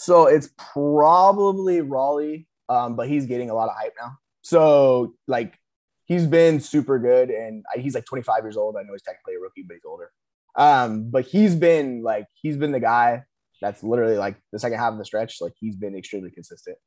So 0.00 0.26
it's 0.26 0.50
probably 0.56 1.80
Raleigh, 1.80 2.46
um, 2.68 2.94
but 2.94 3.08
he's 3.08 3.26
getting 3.26 3.50
a 3.50 3.54
lot 3.54 3.68
of 3.68 3.74
hype 3.76 3.94
now. 4.00 4.16
So 4.42 5.14
like 5.26 5.58
he's 6.04 6.24
been 6.24 6.60
super 6.60 7.00
good, 7.00 7.30
and 7.30 7.64
he's 7.74 7.96
like 7.96 8.04
25 8.04 8.44
years 8.44 8.56
old. 8.56 8.76
I 8.76 8.82
know 8.82 8.92
he's 8.92 9.02
technically 9.02 9.34
a 9.34 9.40
rookie, 9.40 9.64
but 9.66 9.74
he's 9.74 9.84
older. 9.84 10.12
Um, 10.54 11.10
but 11.10 11.26
he's 11.26 11.56
been 11.56 12.04
like 12.04 12.26
he's 12.32 12.56
been 12.56 12.70
the 12.70 12.78
guy 12.78 13.24
that's 13.60 13.82
literally 13.82 14.16
like 14.16 14.36
the 14.52 14.60
second 14.60 14.78
half 14.78 14.92
of 14.92 14.98
the 14.98 15.04
stretch. 15.04 15.40
Like 15.40 15.54
he's 15.58 15.74
been 15.74 15.96
extremely 15.96 16.30
consistent. 16.30 16.78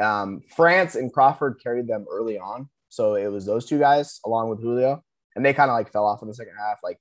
Um, 0.00 0.40
France 0.56 0.94
and 0.94 1.12
Crawford 1.12 1.60
carried 1.62 1.86
them 1.86 2.06
early 2.10 2.38
on. 2.38 2.70
So 2.88 3.14
it 3.14 3.28
was 3.28 3.44
those 3.44 3.66
two 3.66 3.78
guys 3.78 4.20
along 4.24 4.48
with 4.48 4.62
Julio. 4.62 5.04
And 5.36 5.44
they 5.44 5.52
kind 5.52 5.70
of 5.70 5.76
like 5.76 5.92
fell 5.92 6.06
off 6.06 6.22
in 6.22 6.28
the 6.28 6.34
second 6.34 6.54
half. 6.58 6.78
Like 6.82 6.98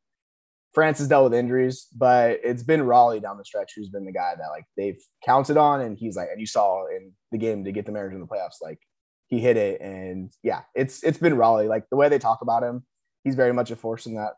France 0.73 0.97
has 0.99 1.07
dealt 1.07 1.25
with 1.25 1.39
injuries, 1.39 1.87
but 1.95 2.39
it's 2.43 2.63
been 2.63 2.81
Raleigh 2.83 3.19
down 3.19 3.37
the 3.37 3.45
stretch 3.45 3.73
who's 3.75 3.89
been 3.89 4.05
the 4.05 4.11
guy 4.11 4.33
that 4.37 4.49
like 4.49 4.65
they've 4.75 4.99
counted 5.23 5.57
on. 5.57 5.81
And 5.81 5.97
he's 5.97 6.15
like, 6.15 6.29
and 6.31 6.39
you 6.39 6.47
saw 6.47 6.87
in 6.87 7.11
the 7.31 7.37
game 7.37 7.63
to 7.63 7.71
get 7.71 7.85
the 7.85 7.91
Mariners 7.91 8.15
in 8.15 8.21
the 8.21 8.27
playoffs, 8.27 8.61
like 8.61 8.79
he 9.27 9.39
hit 9.39 9.57
it. 9.57 9.81
And 9.81 10.31
yeah, 10.41 10.61
it's 10.73 11.03
it's 11.03 11.17
been 11.17 11.35
Raleigh. 11.35 11.67
Like 11.67 11.89
the 11.89 11.95
way 11.97 12.09
they 12.09 12.19
talk 12.19 12.41
about 12.41 12.63
him, 12.63 12.83
he's 13.23 13.35
very 13.35 13.53
much 13.53 13.71
a 13.71 13.75
force 13.75 14.05
in 14.05 14.15
that 14.15 14.33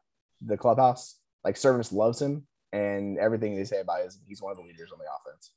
the 0.45 0.57
clubhouse. 0.57 1.15
Like 1.43 1.55
Servais 1.55 1.93
loves 1.93 2.21
him 2.21 2.47
and 2.73 3.17
everything 3.17 3.55
they 3.55 3.63
say 3.63 3.79
about 3.79 4.01
him, 4.01 4.09
he's 4.27 4.41
one 4.41 4.51
of 4.51 4.57
the 4.57 4.63
leaders 4.63 4.91
on 4.91 4.99
the 4.99 5.05
offense 5.05 5.51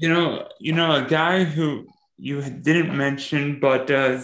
you 0.00 0.08
know, 0.08 0.48
you 0.60 0.72
know, 0.72 0.94
a 0.94 1.02
guy 1.02 1.42
who 1.42 1.86
you 2.16 2.40
didn't 2.40 2.96
mention, 2.96 3.58
but 3.58 3.90
uh, 3.90 4.20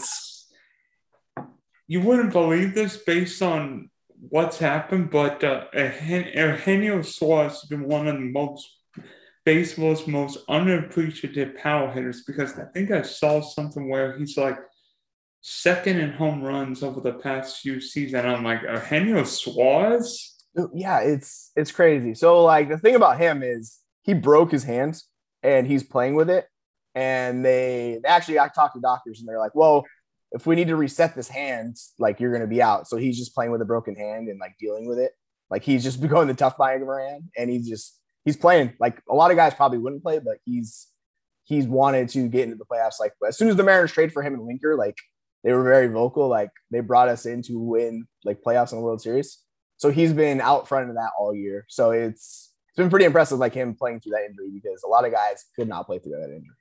you 1.89 2.01
wouldn't 2.01 2.33
believe 2.33 2.75
this 2.75 2.97
based 2.97 3.43
on 3.43 3.91
what's 4.21 4.59
happened, 4.59 5.11
but 5.11 5.43
uh, 5.45 5.67
Eugenio 5.75 7.03
Suarez 7.03 7.61
has 7.61 7.69
been 7.69 7.85
one 7.85 8.07
of 8.09 8.15
the 8.15 8.21
most 8.21 8.69
baseball's 9.45 10.07
most 10.07 10.39
unappreciated 10.49 11.57
power 11.57 11.91
hitters 11.91 12.25
because 12.25 12.59
I 12.59 12.65
think 12.73 12.91
I 12.91 13.03
saw 13.03 13.43
something 13.43 13.89
where 13.89 14.17
he's 14.19 14.37
like 14.37 14.59
second 15.43 15.99
in 15.99 16.13
home 16.13 16.43
runs 16.43 16.83
over 16.83 17.01
the 17.01 17.13
past 17.13 17.61
few 17.61 17.81
seasons. 17.81 18.25
I'm 18.25 18.45
like, 18.45 18.63
Eugenio 18.63 19.25
Suarez? 19.25 20.35
Yeah, 20.73 21.01
it's 21.01 21.51
it's 21.57 21.73
crazy. 21.73 22.15
So 22.15 22.43
like 22.43 22.69
the 22.69 22.79
thing 22.79 22.95
about 22.95 23.19
him 23.19 23.43
is 23.43 23.81
he 24.03 24.15
broke 24.15 24.51
his 24.51 24.65
hands 24.65 25.09
and 25.43 25.67
he's 25.67 25.83
playing 25.83 26.15
with 26.15 26.31
it. 26.31 26.47
And 26.95 27.45
they, 27.45 28.01
actually, 28.05 28.39
I 28.39 28.49
talked 28.49 28.77
to 28.77 28.81
doctors 28.81 29.19
and 29.19 29.29
they're 29.29 29.39
like, 29.39 29.55
well, 29.55 29.85
if 30.35 30.47
we 30.47 30.57
need 30.57 30.67
to 30.67 30.77
reset 30.77 31.15
this 31.15 31.29
hand, 31.29 31.79
like 31.99 32.19
you're 32.19 32.33
going 32.33 32.43
to 32.43 32.49
be 32.49 32.61
out. 32.61 32.89
So 32.89 32.97
he's 32.97 33.17
just 33.17 33.35
playing 33.35 33.53
with 33.53 33.63
a 33.63 33.65
broken 33.65 33.95
hand 33.95 34.29
and 34.29 34.39
like 34.41 34.57
dealing 34.59 34.87
with 34.87 34.99
it. 34.99 35.13
Like 35.49 35.63
he's 35.63 35.85
just 35.85 36.01
going 36.09 36.29
the 36.29 36.35
tough 36.35 36.57
her 36.59 37.09
hand 37.09 37.31
and 37.39 37.49
he's 37.49 37.69
just, 37.69 37.99
he's 38.25 38.37
playing 38.37 38.75
like 38.81 39.01
a 39.09 39.15
lot 39.15 39.31
of 39.31 39.37
guys 39.37 39.55
probably 39.55 39.79
wouldn't 39.79 40.03
play, 40.03 40.19
but 40.19 40.39
he's, 40.45 40.89
he's 41.45 41.67
wanted 41.67 42.09
to 42.11 42.29
get 42.29 42.45
into 42.45 42.57
the 42.57 42.65
playoffs. 42.65 42.99
Like 42.99 43.13
as 43.27 43.39
soon 43.39 43.49
as 43.49 43.57
the 43.57 43.63
Mariners 43.63 43.93
trade 43.93 44.13
for 44.13 44.23
him 44.23 44.35
and 44.35 44.45
Winker, 44.45 44.77
like 44.77 44.99
they 45.45 45.53
were 45.53 45.63
very 45.63 45.87
vocal. 45.87 46.27
Like 46.27 46.51
they 46.71 46.81
brought 46.81 47.09
us 47.09 47.27
in 47.27 47.43
to 47.43 47.59
win 47.59 48.09
like 48.25 48.43
playoffs 48.43 48.73
in 48.73 48.79
the 48.79 48.85
World 48.85 49.03
Series. 49.03 49.39
So 49.77 49.91
he's 49.91 50.13
been 50.13 50.41
out 50.41 50.67
front 50.67 50.89
of 50.89 50.97
that 50.97 51.11
all 51.19 51.35
year. 51.35 51.65
So 51.69 51.93
it's 51.93 52.53
it's 52.69 52.77
been 52.77 52.91
pretty 52.91 53.05
impressive, 53.05 53.39
like 53.39 53.55
him 53.55 53.75
playing 53.75 54.01
through 54.01 54.13
that 54.13 54.25
injury 54.25 54.51
because 54.53 54.83
a 54.83 54.89
lot 54.89 55.05
of 55.05 55.13
guys 55.13 55.45
could 55.55 55.69
not 55.69 55.87
play 55.87 56.01
through 56.01 56.13
that 56.13 56.25
injury. 56.25 56.57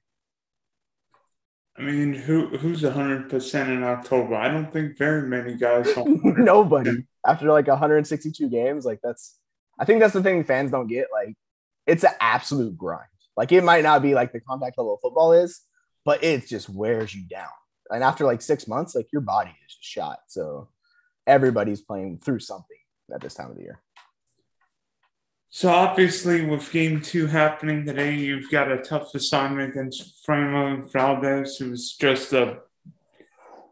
I 1.77 1.81
mean, 1.81 2.13
who 2.13 2.47
who's 2.57 2.83
hundred 2.83 3.29
percent 3.29 3.69
in 3.69 3.83
October? 3.83 4.35
I 4.35 4.47
don't 4.47 4.71
think 4.71 4.97
very 4.97 5.27
many 5.27 5.55
guys. 5.55 5.89
Nobody 6.05 7.05
after 7.25 7.51
like 7.51 7.67
162 7.67 8.49
games. 8.49 8.85
Like 8.85 8.99
that's, 9.03 9.37
I 9.79 9.85
think 9.85 9.99
that's 9.99 10.13
the 10.13 10.23
thing 10.23 10.43
fans 10.43 10.71
don't 10.71 10.87
get. 10.87 11.07
Like, 11.11 11.35
it's 11.87 12.03
an 12.03 12.11
absolute 12.19 12.77
grind. 12.77 13.07
Like 13.35 13.51
it 13.51 13.63
might 13.63 13.83
not 13.83 14.01
be 14.01 14.13
like 14.13 14.31
the 14.31 14.39
contact 14.39 14.77
level 14.77 14.95
of 14.95 15.01
football 15.01 15.33
is, 15.33 15.61
but 16.05 16.23
it 16.23 16.47
just 16.47 16.69
wears 16.69 17.13
you 17.15 17.23
down. 17.27 17.47
And 17.89 18.03
after 18.03 18.25
like 18.25 18.41
six 18.41 18.67
months, 18.67 18.95
like 18.95 19.07
your 19.11 19.21
body 19.21 19.51
is 19.65 19.75
just 19.75 19.83
shot. 19.83 20.19
So 20.27 20.69
everybody's 21.25 21.81
playing 21.81 22.19
through 22.19 22.39
something 22.39 22.77
at 23.13 23.21
this 23.21 23.33
time 23.33 23.49
of 23.49 23.57
the 23.57 23.63
year. 23.63 23.81
So 25.55 25.69
obviously, 25.69 26.43
with 26.43 26.71
game 26.71 26.99
two 26.99 27.27
happening 27.27 27.85
today, 27.85 28.15
you've 28.15 28.49
got 28.49 28.71
a 28.71 28.81
tough 28.81 29.13
assignment 29.13 29.69
against 29.69 30.25
Framber 30.25 30.91
Valdez, 30.91 31.57
who's 31.57 31.95
just 31.95 32.33
a 32.33 32.61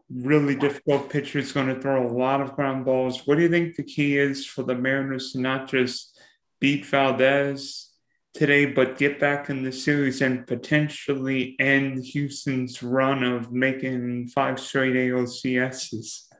really 0.08 0.54
difficult 0.54 1.10
pitcher. 1.10 1.40
He's 1.40 1.50
going 1.50 1.66
to 1.66 1.80
throw 1.80 2.06
a 2.06 2.14
lot 2.14 2.40
of 2.40 2.54
ground 2.54 2.84
balls. 2.84 3.26
What 3.26 3.34
do 3.34 3.42
you 3.42 3.48
think 3.48 3.74
the 3.74 3.82
key 3.82 4.16
is 4.16 4.46
for 4.46 4.62
the 4.62 4.76
Mariners 4.76 5.32
to 5.32 5.40
not 5.40 5.68
just 5.68 6.20
beat 6.60 6.86
Valdez 6.86 7.90
today, 8.32 8.66
but 8.66 8.96
get 8.96 9.18
back 9.18 9.50
in 9.50 9.64
the 9.64 9.72
series 9.72 10.22
and 10.22 10.46
potentially 10.46 11.56
end 11.58 12.04
Houston's 12.04 12.80
run 12.80 13.24
of 13.24 13.50
making 13.50 14.28
five 14.28 14.60
straight 14.60 14.94
ALCSs? 14.94 16.31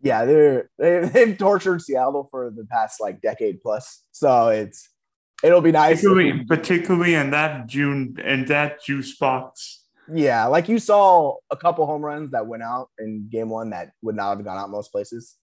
Yeah, 0.00 0.24
they're 0.24 0.70
they, 0.78 1.00
they've 1.12 1.38
tortured 1.38 1.82
Seattle 1.82 2.28
for 2.30 2.50
the 2.50 2.64
past 2.64 3.00
like 3.00 3.20
decade 3.20 3.60
plus. 3.60 4.04
So 4.12 4.48
it's 4.48 4.88
it'll 5.42 5.60
be 5.60 5.72
nice, 5.72 6.00
particularly, 6.00 6.44
particularly 6.44 7.14
in 7.14 7.30
that 7.30 7.66
June 7.66 8.16
and 8.22 8.46
that 8.48 8.82
juice 8.82 9.16
box. 9.16 9.84
Yeah, 10.12 10.46
like 10.46 10.68
you 10.68 10.78
saw 10.78 11.36
a 11.50 11.56
couple 11.56 11.84
home 11.86 12.02
runs 12.02 12.30
that 12.30 12.46
went 12.46 12.62
out 12.62 12.88
in 12.98 13.28
game 13.30 13.50
one 13.50 13.70
that 13.70 13.90
would 14.02 14.16
not 14.16 14.36
have 14.36 14.44
gone 14.44 14.56
out 14.56 14.70
most 14.70 14.90
places. 14.90 15.36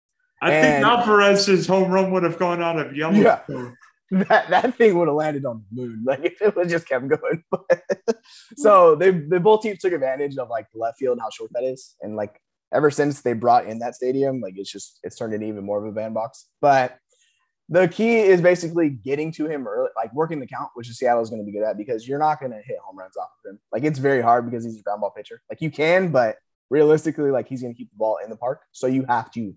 I 0.41 0.51
and, 0.51 0.65
think 0.65 0.85
Alvarez's 0.85 1.67
home 1.67 1.91
run 1.91 2.11
would 2.11 2.23
have 2.23 2.37
gone 2.37 2.61
out 2.61 2.79
of 2.79 2.95
yellow. 2.95 3.13
Yeah, 3.13 3.39
that, 4.11 4.49
that 4.49 4.75
thing 4.75 4.97
would 4.97 5.07
have 5.07 5.15
landed 5.15 5.45
on 5.45 5.63
the 5.71 5.81
moon. 5.81 6.03
Like 6.05 6.23
if 6.23 6.41
it 6.41 6.55
was 6.55 6.69
just 6.69 6.87
kept 6.87 7.07
going. 7.07 7.43
so 8.57 8.95
they 8.95 9.11
they 9.11 9.39
both 9.39 9.63
teams 9.63 9.79
took 9.79 9.93
advantage 9.93 10.37
of 10.37 10.49
like 10.49 10.67
left 10.73 10.99
field, 10.99 11.19
how 11.19 11.29
short 11.29 11.51
that 11.53 11.63
is. 11.63 11.95
And 12.01 12.15
like 12.15 12.39
ever 12.73 12.89
since 12.91 13.21
they 13.21 13.33
brought 13.33 13.67
in 13.67 13.79
that 13.79 13.95
stadium, 13.95 14.41
like 14.41 14.55
it's 14.57 14.71
just 14.71 14.99
it's 15.03 15.15
turned 15.15 15.33
into 15.33 15.47
even 15.47 15.63
more 15.63 15.83
of 15.83 15.89
a 15.89 15.95
bandbox. 15.95 16.47
But 16.61 16.97
the 17.69 17.87
key 17.87 18.17
is 18.17 18.41
basically 18.41 18.89
getting 18.89 19.31
to 19.33 19.47
him 19.47 19.67
early, 19.67 19.89
like 19.95 20.13
working 20.13 20.39
the 20.39 20.47
count, 20.47 20.69
which 20.73 20.89
is 20.89 20.97
Seattle 20.97 21.21
is 21.21 21.29
going 21.29 21.41
to 21.41 21.45
be 21.45 21.57
good 21.57 21.63
at 21.63 21.77
because 21.77 22.07
you're 22.07 22.19
not 22.19 22.39
going 22.39 22.51
to 22.51 22.61
hit 22.65 22.77
home 22.85 22.97
runs 22.97 23.15
off 23.17 23.29
of 23.45 23.51
him. 23.51 23.59
Like 23.71 23.83
it's 23.83 23.99
very 23.99 24.21
hard 24.21 24.45
because 24.45 24.65
he's 24.65 24.79
a 24.79 24.83
ground 24.83 25.01
ball 25.01 25.13
pitcher. 25.15 25.41
Like 25.49 25.61
you 25.61 25.71
can, 25.71 26.11
but 26.11 26.37
realistically, 26.69 27.31
like 27.31 27.47
he's 27.47 27.61
going 27.61 27.73
to 27.73 27.77
keep 27.77 27.89
the 27.91 27.97
ball 27.97 28.17
in 28.23 28.29
the 28.29 28.35
park. 28.35 28.61
So 28.71 28.87
you 28.87 29.05
have 29.07 29.31
to 29.33 29.55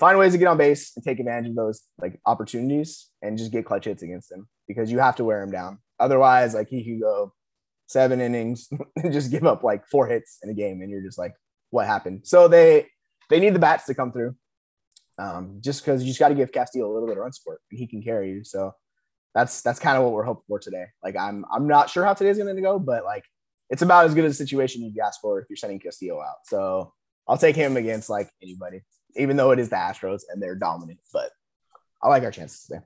find 0.00 0.18
ways 0.18 0.32
to 0.32 0.38
get 0.38 0.48
on 0.48 0.56
base 0.56 0.92
and 0.96 1.04
take 1.04 1.20
advantage 1.20 1.50
of 1.50 1.56
those 1.56 1.82
like 2.00 2.20
opportunities 2.26 3.08
and 3.22 3.38
just 3.38 3.52
get 3.52 3.66
clutch 3.66 3.84
hits 3.84 4.02
against 4.02 4.30
him 4.32 4.48
because 4.66 4.90
you 4.90 4.98
have 4.98 5.16
to 5.16 5.24
wear 5.24 5.42
him 5.42 5.50
down. 5.50 5.78
Otherwise, 6.00 6.54
like 6.54 6.68
he 6.68 6.84
could 6.84 7.00
go 7.00 7.32
seven 7.86 8.20
innings 8.20 8.68
and 8.96 9.12
just 9.12 9.30
give 9.30 9.44
up 9.44 9.62
like 9.62 9.88
four 9.88 10.06
hits 10.06 10.38
in 10.42 10.50
a 10.50 10.54
game, 10.54 10.82
and 10.82 10.90
you're 10.90 11.02
just 11.02 11.18
like, 11.18 11.34
what 11.70 11.86
happened. 11.86 12.22
So 12.24 12.48
they 12.48 12.88
they 13.30 13.40
need 13.40 13.54
the 13.54 13.58
bats 13.58 13.86
to 13.86 13.94
come 13.94 14.12
through. 14.12 14.34
Um, 15.18 15.58
just 15.60 15.84
because 15.84 16.02
you 16.02 16.08
just 16.08 16.20
got 16.20 16.28
to 16.28 16.34
give 16.34 16.52
Castillo 16.52 16.90
a 16.90 16.92
little 16.92 17.08
bit 17.08 17.16
of 17.16 17.22
run 17.22 17.32
support 17.32 17.60
and 17.70 17.78
he 17.78 17.88
can 17.88 18.02
carry 18.02 18.30
you. 18.30 18.44
So 18.44 18.72
that's 19.34 19.62
that's 19.62 19.80
kind 19.80 19.96
of 19.96 20.04
what 20.04 20.12
we're 20.12 20.24
hoping 20.24 20.44
for 20.46 20.58
today. 20.58 20.86
Like 21.02 21.16
I'm 21.16 21.44
I'm 21.52 21.66
not 21.66 21.90
sure 21.90 22.04
how 22.04 22.14
today's 22.14 22.38
going 22.38 22.54
to 22.54 22.62
go, 22.62 22.78
but 22.78 23.04
like 23.04 23.24
it's 23.70 23.82
about 23.82 24.06
as 24.06 24.14
good 24.14 24.24
a 24.24 24.32
situation 24.32 24.82
you'd 24.82 24.98
ask 24.98 25.20
for 25.20 25.40
if 25.40 25.46
you're 25.50 25.56
sending 25.56 25.78
Castillo 25.78 26.20
out. 26.20 26.38
So 26.44 26.92
I'll 27.26 27.36
take 27.36 27.56
him 27.56 27.76
against 27.76 28.08
like 28.08 28.30
anybody, 28.42 28.82
even 29.16 29.36
though 29.36 29.50
it 29.50 29.58
is 29.58 29.68
the 29.68 29.76
Astros 29.76 30.22
and 30.30 30.42
they're 30.42 30.54
dominant. 30.54 31.00
But 31.12 31.30
I 32.02 32.08
like 32.08 32.22
our 32.22 32.30
chances 32.30 32.64
today. 32.64 32.80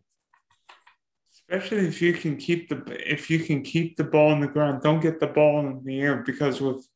Especially 1.33 1.87
if 1.87 2.01
you 2.01 2.13
can 2.15 2.37
keep 2.37 2.69
the 2.69 2.83
if 3.11 3.31
you 3.31 3.41
can 3.41 3.63
keep 3.63 3.97
the 3.97 4.05
ball 4.05 4.33
in 4.33 4.41
the 4.41 4.47
ground, 4.47 4.83
don't 4.83 5.01
get 5.01 5.21
the 5.21 5.27
ball 5.27 5.61
in 5.61 5.85
the 5.85 6.01
air 6.01 6.17
because 6.17 6.61
with 6.61 6.87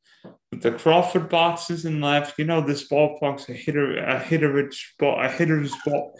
the 0.52 0.72
Crawford 0.72 1.28
boxes 1.28 1.84
in 1.84 2.00
left. 2.00 2.38
You 2.38 2.44
know, 2.44 2.60
this 2.60 2.88
ballpark's 2.88 3.48
a 3.48 3.52
hitter, 3.52 3.98
a 3.98 4.18
hitter's 4.18 4.84
ball, 4.98 5.20
a 5.20 5.28
hitter's 5.28 5.74
ball 5.84 6.18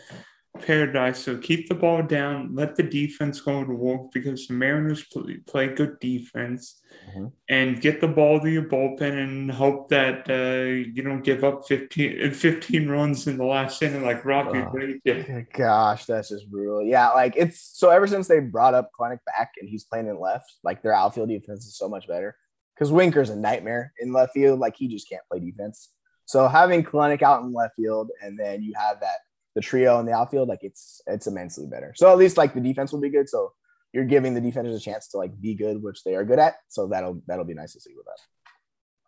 paradise. 0.56 1.22
So 1.22 1.36
keep 1.36 1.68
the 1.68 1.74
ball 1.74 2.02
down, 2.02 2.54
let 2.54 2.76
the 2.76 2.82
defense 2.82 3.40
go 3.40 3.64
to 3.64 3.72
work 3.72 4.12
because 4.12 4.46
the 4.46 4.54
Mariners 4.54 5.04
play, 5.04 5.36
play 5.46 5.68
good 5.68 6.00
defense, 6.00 6.80
mm-hmm. 7.10 7.26
and 7.48 7.80
get 7.80 8.00
the 8.00 8.08
ball 8.08 8.40
to 8.40 8.50
your 8.50 8.64
bullpen 8.64 9.22
and 9.22 9.50
hope 9.50 9.88
that 9.90 10.28
uh, 10.28 10.92
you 10.94 11.02
don't 11.02 11.22
give 11.22 11.44
up 11.44 11.66
15, 11.66 12.32
15 12.32 12.88
runs 12.88 13.26
in 13.26 13.36
the 13.36 13.44
last 13.44 13.82
inning 13.82 14.04
like 14.04 14.24
Robbie 14.24 14.60
oh, 14.60 14.70
Ray 14.70 15.00
did. 15.04 15.46
Gosh, 15.52 16.06
that's 16.06 16.30
just 16.30 16.50
brutal. 16.50 16.82
Yeah, 16.82 17.10
like 17.10 17.34
it's 17.36 17.60
so 17.60 17.90
ever 17.90 18.06
since 18.06 18.28
they 18.28 18.40
brought 18.40 18.74
up 18.74 18.90
Kelenic 18.98 19.20
back 19.26 19.52
and 19.60 19.68
he's 19.68 19.84
playing 19.84 20.08
in 20.08 20.18
left, 20.18 20.54
like 20.62 20.82
their 20.82 20.94
outfield 20.94 21.28
defense 21.28 21.66
is 21.66 21.76
so 21.76 21.88
much 21.88 22.08
better 22.08 22.36
because 22.76 22.92
Winker's 22.92 23.30
a 23.30 23.36
nightmare 23.36 23.92
in 23.98 24.12
left 24.12 24.32
field. 24.34 24.60
Like 24.60 24.76
he 24.76 24.88
just 24.88 25.08
can't 25.08 25.22
play 25.30 25.40
defense. 25.40 25.90
So 26.26 26.48
having 26.48 26.84
Kelenic 26.84 27.22
out 27.22 27.42
in 27.42 27.52
left 27.52 27.76
field 27.76 28.10
and 28.22 28.38
then 28.38 28.62
you 28.62 28.74
have 28.76 29.00
that 29.00 29.18
the 29.54 29.62
trio 29.62 29.98
in 29.98 30.06
the 30.06 30.12
outfield, 30.12 30.48
like 30.48 30.62
it's 30.62 31.00
it's 31.06 31.26
immensely 31.26 31.66
better. 31.66 31.94
So 31.96 32.10
at 32.10 32.18
least 32.18 32.36
like 32.36 32.54
the 32.54 32.60
defense 32.60 32.92
will 32.92 33.00
be 33.00 33.10
good. 33.10 33.28
So 33.28 33.52
you're 33.92 34.04
giving 34.04 34.34
the 34.34 34.40
defenders 34.40 34.76
a 34.76 34.80
chance 34.80 35.08
to 35.08 35.16
like 35.16 35.40
be 35.40 35.54
good, 35.54 35.82
which 35.82 36.04
they 36.04 36.14
are 36.14 36.24
good 36.24 36.38
at. 36.38 36.56
So 36.68 36.86
that'll 36.88 37.22
that'll 37.26 37.46
be 37.46 37.54
nice 37.54 37.72
to 37.72 37.80
see 37.80 37.94
with 37.96 38.04
that. 38.04 38.18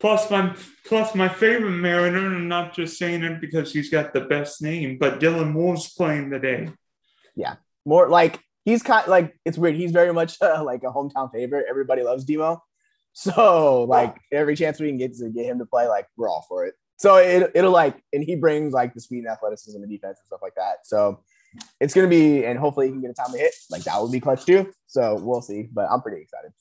Plus 0.00 0.30
my 0.30 0.56
plus 0.87 1.14
my 1.14 1.28
favorite 1.28 1.72
Mariner, 1.72 2.26
and 2.26 2.37
I'm 2.37 2.48
not 2.48 2.75
just 2.75 2.98
saying 2.98 3.25
it 3.25 3.40
because 3.40 3.72
he's 3.72 3.90
got 3.90 4.14
the 4.14 4.22
best 4.22 4.62
name, 4.62 4.96
but 4.98 5.20
Dylan 5.20 5.52
Moore's 5.52 5.92
playing 5.92 6.30
today. 6.30 6.70
Yeah, 7.37 7.56
more 7.84 8.08
like 8.08 8.40
he's 8.64 8.82
kind 8.82 9.06
like 9.08 9.37
it's 9.44 9.58
weird. 9.58 9.75
He's 9.75 9.90
very 9.90 10.12
much 10.14 10.40
uh, 10.40 10.62
like 10.64 10.84
a 10.84 10.92
hometown 10.92 11.30
favorite. 11.32 11.66
Everybody 11.68 12.02
loves 12.02 12.25
Demo, 12.25 12.62
so 13.18 13.82
like 13.82 14.14
every 14.30 14.54
chance 14.54 14.78
we 14.78 14.87
can 14.87 14.96
get 14.96 15.12
to 15.16 15.28
get 15.28 15.46
him 15.46 15.58
to 15.58 15.66
play, 15.66 15.88
like 15.88 16.06
we're 16.16 16.28
all 16.28 16.46
for 16.48 16.66
it. 16.66 16.75
So 16.98 17.16
it, 17.16 17.50
it'll 17.52 17.72
like, 17.72 18.00
and 18.12 18.22
he 18.22 18.37
brings 18.37 18.72
like 18.72 18.94
the 18.94 19.00
speed 19.00 19.25
and 19.25 19.26
athleticism 19.26 19.82
and 19.82 19.90
defense 19.90 20.18
and 20.20 20.26
stuff 20.26 20.38
like 20.40 20.54
that. 20.54 20.84
So 20.87 21.25
it's 21.80 21.94
gonna 21.94 22.06
be, 22.06 22.44
and 22.44 22.56
hopefully 22.56 22.87
he 22.87 22.92
can 22.92 23.00
get 23.00 23.10
a 23.10 23.14
time 23.14 23.32
to 23.32 23.38
hit. 23.38 23.52
Like 23.70 23.82
that 23.82 24.00
would 24.00 24.12
be 24.12 24.20
clutch 24.20 24.46
too. 24.46 24.70
So 24.87 25.16
we'll 25.20 25.42
see. 25.42 25.68
But 25.72 25.90
I'm 25.90 26.00
pretty 26.00 26.22
excited. 26.22 26.52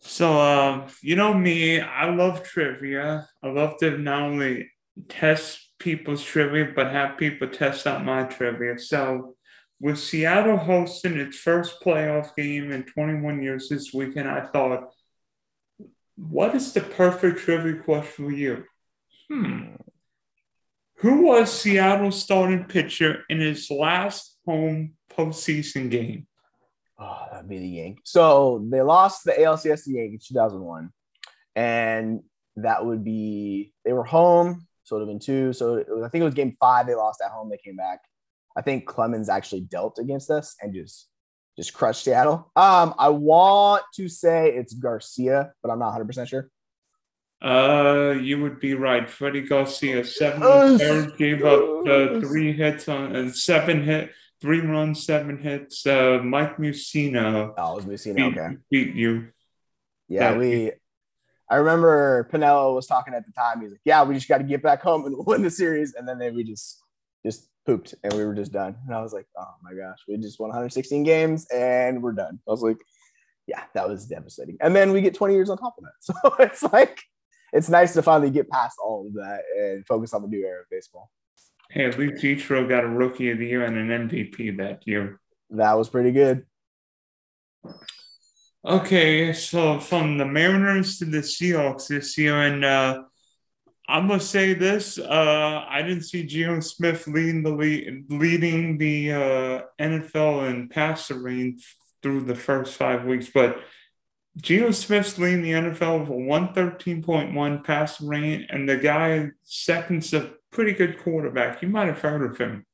So 0.00 0.40
uh, 0.40 0.88
you 1.00 1.14
know 1.14 1.32
me, 1.32 1.80
I 1.80 2.12
love 2.12 2.42
trivia. 2.42 3.28
I 3.40 3.48
love 3.50 3.78
to 3.78 3.98
not 3.98 4.22
only 4.22 4.68
test 5.08 5.60
people's 5.78 6.24
trivia, 6.24 6.72
but 6.74 6.90
have 6.90 7.16
people 7.16 7.46
test 7.46 7.86
out 7.86 8.04
my 8.04 8.24
trivia. 8.24 8.80
So 8.80 9.36
with 9.80 9.98
Seattle 9.98 10.56
hosting 10.56 11.18
its 11.18 11.38
first 11.38 11.80
playoff 11.80 12.34
game 12.36 12.72
in 12.72 12.84
21 12.84 13.42
years 13.42 13.68
this 13.68 13.92
weekend, 13.92 14.28
I 14.28 14.46
thought, 14.46 14.90
what 16.16 16.54
is 16.54 16.72
the 16.72 16.80
perfect 16.80 17.38
trivia 17.38 17.82
question 17.82 18.26
for 18.26 18.32
you? 18.32 18.64
Hmm. 19.30 19.76
Who 20.96 21.26
was 21.26 21.52
Seattle's 21.52 22.20
starting 22.20 22.64
pitcher 22.64 23.24
in 23.28 23.38
his 23.38 23.70
last 23.70 24.36
home 24.44 24.94
postseason 25.16 25.90
game? 25.90 26.26
Oh, 26.98 27.26
that'd 27.30 27.48
be 27.48 27.58
the 27.58 27.68
Yankees. 27.68 28.02
So 28.06 28.66
they 28.68 28.82
lost 28.82 29.22
the 29.24 29.30
ALCS 29.30 29.84
to 29.84 29.90
the 29.90 29.98
Yankees 30.00 30.26
2001. 30.26 30.90
And 31.54 32.22
that 32.56 32.84
would 32.84 33.04
be, 33.04 33.72
they 33.84 33.92
were 33.92 34.02
home. 34.02 34.66
So 34.82 34.96
it 34.96 35.00
would 35.00 35.08
have 35.08 35.14
been 35.14 35.24
two. 35.24 35.52
So 35.52 35.84
was, 35.88 36.02
I 36.04 36.08
think 36.08 36.22
it 36.22 36.24
was 36.24 36.34
game 36.34 36.56
five. 36.58 36.88
They 36.88 36.96
lost 36.96 37.22
at 37.24 37.30
home. 37.30 37.48
They 37.48 37.58
came 37.58 37.76
back. 37.76 38.00
I 38.58 38.60
think 38.60 38.86
Clemens 38.86 39.28
actually 39.28 39.60
dealt 39.60 40.00
against 40.00 40.30
us 40.30 40.56
and 40.60 40.74
just 40.74 41.08
just 41.56 41.72
crushed 41.72 42.04
Seattle. 42.04 42.50
Um, 42.56 42.94
I 42.98 43.08
want 43.08 43.84
to 43.94 44.08
say 44.08 44.52
it's 44.54 44.74
Garcia, 44.74 45.52
but 45.62 45.70
I'm 45.70 45.78
not 45.78 45.86
100 45.86 46.06
percent 46.06 46.28
sure. 46.28 46.50
Uh, 47.40 48.16
you 48.20 48.42
would 48.42 48.58
be 48.58 48.74
right. 48.74 49.08
Freddie 49.08 49.42
Garcia, 49.42 50.04
seven 50.04 50.76
third, 50.76 51.16
gave 51.16 51.44
up 51.44 51.86
uh, 51.86 52.20
three 52.20 52.52
hits 52.52 52.88
on 52.88 53.14
uh, 53.14 53.30
seven 53.30 53.84
hit, 53.84 54.10
three 54.40 54.60
runs, 54.60 55.06
seven 55.06 55.38
hits. 55.38 55.86
Uh, 55.86 56.18
Mike 56.22 56.56
Mussina. 56.56 57.54
Oh, 57.56 57.78
it 57.78 57.86
was 57.86 58.06
Mussina. 58.06 58.32
okay, 58.32 58.56
beat 58.72 58.96
you. 58.96 59.28
Yeah, 60.08 60.32
that 60.32 60.38
we. 60.40 60.72
I 61.48 61.56
remember 61.56 62.28
Piniella 62.32 62.74
was 62.74 62.88
talking 62.88 63.14
at 63.14 63.24
the 63.24 63.32
time. 63.32 63.60
He's 63.60 63.70
like, 63.70 63.80
"Yeah, 63.84 64.02
we 64.02 64.14
just 64.14 64.28
got 64.28 64.38
to 64.38 64.44
get 64.44 64.60
back 64.60 64.82
home 64.82 65.04
and 65.04 65.14
win 65.26 65.42
the 65.42 65.50
series," 65.50 65.94
and 65.94 66.08
then 66.08 66.18
they, 66.18 66.32
we 66.32 66.42
just 66.42 66.82
just 67.24 67.47
pooped 67.68 67.94
and 68.02 68.14
we 68.14 68.24
were 68.24 68.34
just 68.34 68.50
done. 68.50 68.74
And 68.86 68.94
I 68.94 69.02
was 69.02 69.12
like, 69.12 69.26
oh 69.36 69.54
my 69.62 69.74
gosh, 69.74 69.98
we 70.08 70.16
just 70.16 70.40
won 70.40 70.48
116 70.48 71.02
games 71.02 71.46
and 71.50 72.02
we're 72.02 72.12
done. 72.12 72.40
I 72.48 72.50
was 72.50 72.62
like, 72.62 72.78
yeah, 73.46 73.62
that 73.74 73.86
was 73.86 74.06
devastating. 74.06 74.56
And 74.62 74.74
then 74.74 74.90
we 74.90 75.02
get 75.02 75.14
20 75.14 75.34
years 75.34 75.50
on 75.50 75.58
top 75.58 75.74
of 75.76 75.84
that. 75.84 75.92
So 76.00 76.14
it's 76.42 76.62
like, 76.62 76.98
it's 77.52 77.68
nice 77.68 77.92
to 77.92 78.02
finally 78.02 78.30
get 78.30 78.48
past 78.48 78.78
all 78.82 79.06
of 79.06 79.14
that 79.14 79.42
and 79.54 79.86
focus 79.86 80.14
on 80.14 80.22
the 80.22 80.28
new 80.28 80.44
era 80.46 80.60
of 80.60 80.66
baseball. 80.70 81.10
Hey, 81.70 81.84
at 81.84 81.98
least 81.98 82.24
Ichiro 82.24 82.66
got 82.66 82.84
a 82.84 82.88
Rookie 82.88 83.30
of 83.30 83.38
the 83.38 83.46
Year 83.46 83.64
and 83.64 83.76
an 83.76 84.08
MVP 84.08 84.56
that 84.56 84.86
year. 84.86 85.20
That 85.50 85.74
was 85.74 85.90
pretty 85.90 86.12
good. 86.12 86.46
Okay, 88.66 89.34
so 89.34 89.78
from 89.78 90.16
the 90.16 90.24
Mariners 90.24 90.98
to 90.98 91.04
the 91.04 91.18
Seahawks 91.18 91.88
this 91.88 92.16
year, 92.16 92.42
and 92.42 92.64
uh, 92.64 93.02
I 93.88 94.00
must 94.00 94.30
say 94.30 94.52
this: 94.52 94.98
uh, 94.98 95.64
I 95.68 95.82
didn't 95.82 96.04
see 96.04 96.24
Geno 96.24 96.60
Smith 96.60 97.06
leading 97.06 97.42
the 97.42 97.50
lead, 97.50 98.04
leading 98.10 98.76
the 98.76 99.12
uh, 99.12 99.62
NFL 99.80 100.50
in 100.50 100.68
passer 100.68 101.18
range 101.18 101.76
through 102.02 102.22
the 102.22 102.34
first 102.34 102.74
five 102.74 103.04
weeks, 103.04 103.30
but 103.32 103.58
Geno 104.36 104.70
Smith's 104.70 105.18
leading 105.18 105.42
the 105.42 105.52
NFL 105.52 106.00
with 106.00 106.10
a 106.10 106.12
one 106.12 106.52
thirteen 106.52 107.02
point 107.02 107.34
one 107.34 107.62
passer 107.62 108.06
range, 108.06 108.46
and 108.50 108.68
the 108.68 108.76
guy 108.76 109.30
second's 109.44 110.12
a 110.12 110.32
pretty 110.52 110.72
good 110.72 110.98
quarterback. 110.98 111.62
You 111.62 111.68
might 111.68 111.88
have 111.88 112.00
heard 112.00 112.30
of 112.30 112.36
him. 112.36 112.66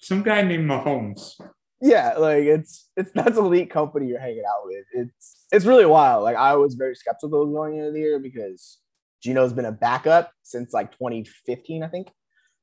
Some 0.00 0.22
guy 0.22 0.42
named 0.42 0.70
Mahomes 0.70 1.34
yeah, 1.80 2.14
like 2.16 2.44
it's 2.44 2.88
it's 2.96 3.12
that's 3.14 3.38
elite 3.38 3.70
company 3.70 4.08
you're 4.08 4.20
hanging 4.20 4.44
out 4.48 4.64
with. 4.64 4.84
It's 4.92 5.46
it's 5.52 5.64
really 5.64 5.86
wild. 5.86 6.24
Like 6.24 6.36
I 6.36 6.56
was 6.56 6.74
very 6.74 6.96
skeptical 6.96 7.46
going 7.46 7.78
into 7.78 7.92
the 7.92 8.00
year 8.00 8.18
because 8.18 8.78
Geno's 9.22 9.52
been 9.52 9.64
a 9.64 9.72
backup 9.72 10.32
since 10.42 10.72
like 10.72 10.92
2015, 10.92 11.82
I 11.82 11.88
think. 11.88 12.10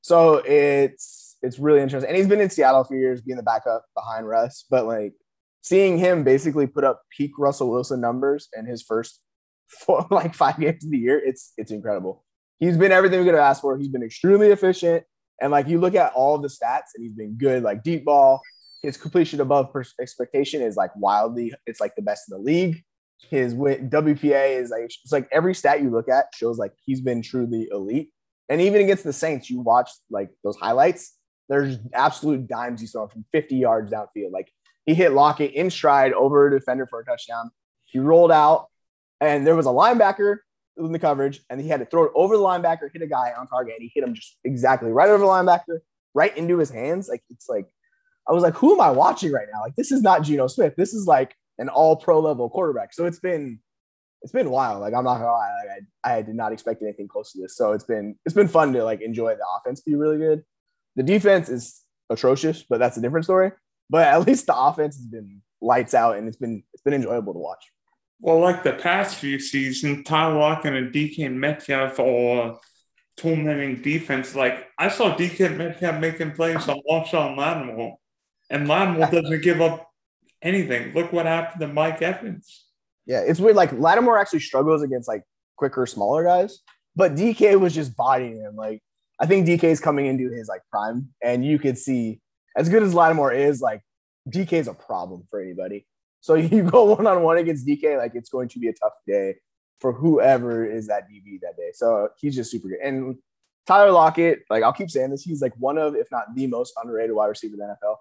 So 0.02 0.36
it's 0.46 1.38
it's 1.42 1.60
really 1.60 1.82
interesting. 1.82 2.10
And 2.10 2.18
he's 2.18 2.28
been 2.28 2.42
in 2.42 2.50
Seattle 2.50 2.84
for 2.84 2.96
years, 2.96 3.22
being 3.22 3.38
the 3.38 3.44
backup 3.44 3.86
behind 3.96 4.28
Russ. 4.28 4.66
But 4.70 4.86
like 4.86 5.14
seeing 5.62 5.98
him 5.98 6.24
basically 6.24 6.68
put 6.68 6.84
up 6.84 7.02
peak 7.16 7.32
Russell 7.38 7.72
Wilson 7.72 8.02
numbers 8.02 8.48
in 8.56 8.66
his 8.66 8.84
first 8.84 9.20
four, 9.68 10.06
like 10.12 10.36
five 10.36 10.60
games 10.60 10.86
of 10.86 10.92
the 10.92 10.98
year, 10.98 11.20
it's 11.20 11.54
it's 11.58 11.72
incredible. 11.72 12.24
He's 12.60 12.78
been 12.78 12.92
everything 12.92 13.20
we 13.20 13.26
could 13.26 13.34
have 13.34 13.44
asked 13.44 13.62
for. 13.62 13.78
He's 13.78 13.90
been 13.90 14.04
extremely 14.04 14.48
efficient. 14.48 15.04
And 15.42 15.52
like 15.52 15.68
you 15.68 15.80
look 15.80 15.96
at 15.96 16.14
all 16.14 16.38
the 16.38 16.48
stats, 16.48 16.94
and 16.96 17.04
he's 17.04 17.14
been 17.14 17.38
good, 17.38 17.64
like 17.64 17.84
deep 17.84 18.06
ball, 18.06 18.42
his 18.82 18.96
completion 18.96 19.42
above 19.42 19.76
expectation 20.00 20.62
is 20.62 20.78
like 20.78 20.92
wildly, 20.96 21.54
it's 21.66 21.82
like 21.82 21.96
the 21.96 22.02
best 22.02 22.30
in 22.30 22.38
the 22.38 22.44
league. 22.44 22.84
His 23.30 23.54
WPA 23.54 24.62
is 24.62 24.70
like, 24.70 24.84
it's 24.84 25.12
like 25.12 25.28
every 25.32 25.56
stat 25.56 25.82
you 25.82 25.90
look 25.90 26.10
at 26.10 26.28
shows 26.34 26.58
like 26.58 26.74
he's 26.86 27.02
been 27.02 27.22
truly 27.22 27.68
elite. 27.72 28.12
And 28.50 28.62
even 28.62 28.82
against 28.82 29.04
the 29.04 29.14
Saints, 29.14 29.50
you 29.50 29.60
watch 29.62 29.90
like 30.10 30.30
those 30.44 30.58
highlights, 30.58 31.18
there's 31.50 31.78
absolute 31.94 32.48
dimes 32.48 32.82
he 32.82 32.88
saw 32.88 33.08
from 33.08 33.26
50 33.32 33.56
yards 33.56 33.92
downfield. 33.92 34.32
Like 34.32 34.52
he 34.86 34.94
hit 34.94 35.14
Lockett 35.14 35.54
in 35.54 35.70
stride 35.70 36.14
over 36.14 36.48
a 36.48 36.60
defender 36.60 36.86
for 36.86 37.00
a 37.00 37.06
touchdown. 37.06 37.52
He 37.86 38.00
rolled 38.00 38.32
out, 38.32 38.68
and 39.22 39.48
there 39.48 39.56
was 39.56 39.66
a 39.66 39.70
linebacker 39.70 40.38
in 40.78 40.92
the 40.92 41.00
coverage, 41.00 41.42
and 41.50 41.62
he 41.62 41.70
had 41.70 41.80
to 41.80 41.86
throw 41.86 42.04
it 42.04 42.12
over 42.14 42.36
the 42.36 42.44
linebacker, 42.44 42.90
hit 42.92 43.02
a 43.02 43.08
guy 43.08 43.32
on 43.38 43.48
target, 43.48 43.76
and 43.76 43.84
he 43.84 43.92
hit 43.94 44.04
him 44.04 44.14
just 44.14 44.38
exactly 44.44 44.92
right 44.92 45.10
over 45.10 45.24
the 45.24 45.30
linebacker, 45.30 45.80
right 46.14 46.36
into 46.38 46.58
his 46.58 46.70
hands. 46.70 47.08
Like 47.08 47.24
it's 47.30 47.48
like 47.48 47.68
I 48.28 48.34
was 48.34 48.44
like, 48.44 48.56
who 48.56 48.74
am 48.74 48.82
I 48.82 48.90
watching 48.92 49.32
right 49.32 49.48
now? 49.54 49.62
Like, 49.62 49.76
this 49.76 49.92
is 49.92 50.02
not 50.02 50.24
Geno 50.24 50.48
Smith. 50.48 50.74
This 50.76 50.94
is 50.94 51.06
like 51.06 51.36
an 51.58 51.70
all 51.70 51.96
pro 51.96 52.20
level 52.20 52.50
quarterback. 52.50 52.94
So 52.94 53.06
it's 53.06 53.20
been, 53.20 53.60
it's 54.22 54.32
been 54.32 54.50
wild. 54.50 54.82
Like, 54.82 54.94
I'm 54.94 55.04
not 55.04 55.16
gonna 55.16 55.32
lie. 55.32 55.52
Like, 55.64 55.84
I, 56.04 56.18
I 56.18 56.22
did 56.22 56.36
not 56.36 56.52
expect 56.52 56.82
anything 56.82 57.08
close 57.08 57.32
to 57.34 57.42
this. 57.42 57.56
So 57.56 57.74
it's 57.74 57.84
been, 57.84 58.16
it's 58.26 58.36
been 58.36 58.48
fun 58.48 58.74
to 58.74 58.84
like 58.84 59.02
enjoy 59.02 59.36
the 59.36 59.46
offense 59.58 59.82
be 59.82 59.96
really 59.96 60.18
good. 60.18 60.44
The 60.96 61.04
defense 61.04 61.50
is 61.50 61.82
atrocious, 62.10 62.64
but 62.64 62.80
that's 62.80 62.98
a 62.98 63.02
different 63.02 63.26
story. 63.26 63.52
But 63.90 64.08
at 64.08 64.22
least 64.28 64.48
the 64.48 64.58
offense 64.58 64.96
has 64.98 65.06
been 65.06 65.42
lights 65.62 65.94
out 65.94 66.18
and 66.18 66.28
it's 66.28 66.38
been, 66.38 66.64
it's 66.74 66.84
been 66.84 66.94
enjoyable 66.94 67.34
to 67.34 67.40
watch. 67.40 67.66
Well, 68.20 68.40
like 68.40 68.64
the 68.64 68.74
past 68.74 69.16
few 69.16 69.40
seasons, 69.40 70.06
Ty 70.06 70.28
Lockett 70.28 70.74
and 70.74 70.94
DK 70.94 71.32
Metcalf 71.34 72.00
are 72.00 72.58
tormenting 73.18 73.82
defense. 73.82 74.36
Like 74.36 74.68
I 74.78 74.90
saw 74.90 75.16
DK 75.16 75.56
Metcalf 75.56 76.00
making 76.00 76.32
plays 76.32 76.68
on 76.68 76.82
Marshon 76.90 77.38
Lattimore 77.38 77.98
and 78.50 78.68
Lattimore 78.68 79.08
doesn't 79.12 79.44
give 79.44 79.62
up 79.62 79.90
anything. 80.46 80.94
Look 80.94 81.12
what 81.12 81.26
happened 81.26 81.62
to 81.62 81.68
Mike 81.68 82.02
Evans. 82.02 82.66
Yeah, 83.06 83.22
it's 83.22 83.40
weird. 83.40 83.56
Like 83.56 83.74
Lattimore 83.74 84.18
actually 84.18 84.40
struggles 84.40 84.82
against 84.82 85.08
like 85.08 85.24
quicker, 85.58 85.86
smaller 85.86 86.24
guys, 86.24 86.60
but 86.96 87.16
DK 87.16 87.60
was 87.60 87.76
just 87.76 87.96
bodying 87.96 88.38
him. 88.38 88.56
Like 88.56 88.82
I 89.20 89.26
think 89.26 89.48
DK 89.48 89.66
is 89.66 89.80
coming 89.80 90.06
into 90.06 90.30
his 90.30 90.48
like 90.48 90.62
prime, 90.72 91.10
and 91.24 91.46
you 91.46 91.60
could 91.60 91.78
see 91.78 92.22
as 92.56 92.70
good 92.70 92.84
as 92.84 92.94
Lattimore 92.94 93.34
is, 93.34 93.62
like 93.62 93.82
DK 94.30 94.54
is 94.54 94.68
a 94.68 94.74
problem 94.74 95.24
for 95.30 95.42
anybody. 95.42 95.86
So 96.22 96.34
you 96.36 96.64
go 96.64 96.86
one 96.86 97.08
on 97.08 97.22
one 97.24 97.38
against 97.38 97.68
DK, 97.68 97.98
like 97.98 98.14
it's 98.16 98.30
going 98.30 98.50
to 98.50 98.60
be 98.60 98.70
a 98.70 98.74
tough 98.74 98.94
day 99.08 99.36
for 99.80 99.92
whoever 99.92 100.66
is 100.66 100.88
that 100.88 101.10
DB 101.10 101.40
that 101.42 101.58
day. 101.58 101.72
So 101.74 102.10
he's 102.18 102.36
just 102.36 102.50
super 102.50 102.70
good. 102.70 102.80
And 102.82 103.18
Tyler 103.68 103.92
Lockett, 103.92 104.44
like 104.50 104.64
I'll 104.64 104.74
keep 104.74 104.90
saying 104.90 105.12
this, 105.12 105.24
he's 105.24 105.42
like 105.42 105.54
one 105.58 105.78
of, 105.78 105.96
if 105.96 106.08
not 106.12 106.34
the 106.34 106.48
most 106.48 106.74
underrated 106.82 107.16
wide 107.16 107.28
receiver 107.28 107.56
in 107.56 107.60
the 107.60 107.66
NFL 107.66 107.98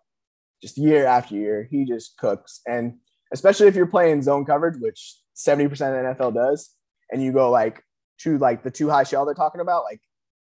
just 0.64 0.79
year 0.79 1.05
after 1.05 1.35
year. 1.35 1.68
He 1.70 1.85
just 1.85 2.16
cooks. 2.16 2.61
And 2.66 2.94
especially 3.33 3.68
if 3.68 3.77
you're 3.77 3.87
playing 3.87 4.22
zone 4.22 4.46
coverage, 4.46 4.81
which 4.81 5.18
70% 5.37 5.70
of 5.70 5.79
the 5.79 6.24
NFL 6.24 6.35
does, 6.35 6.70
and 7.12 7.22
you 7.22 7.33
go 7.33 7.50
like 7.50 7.83
to 8.20 8.38
like 8.38 8.62
the 8.62 8.70
two 8.70 8.88
high 8.88 9.03
shell 9.05 9.27
they're 9.27 9.35
talking 9.35 9.61
about, 9.61 9.85
like 9.85 10.00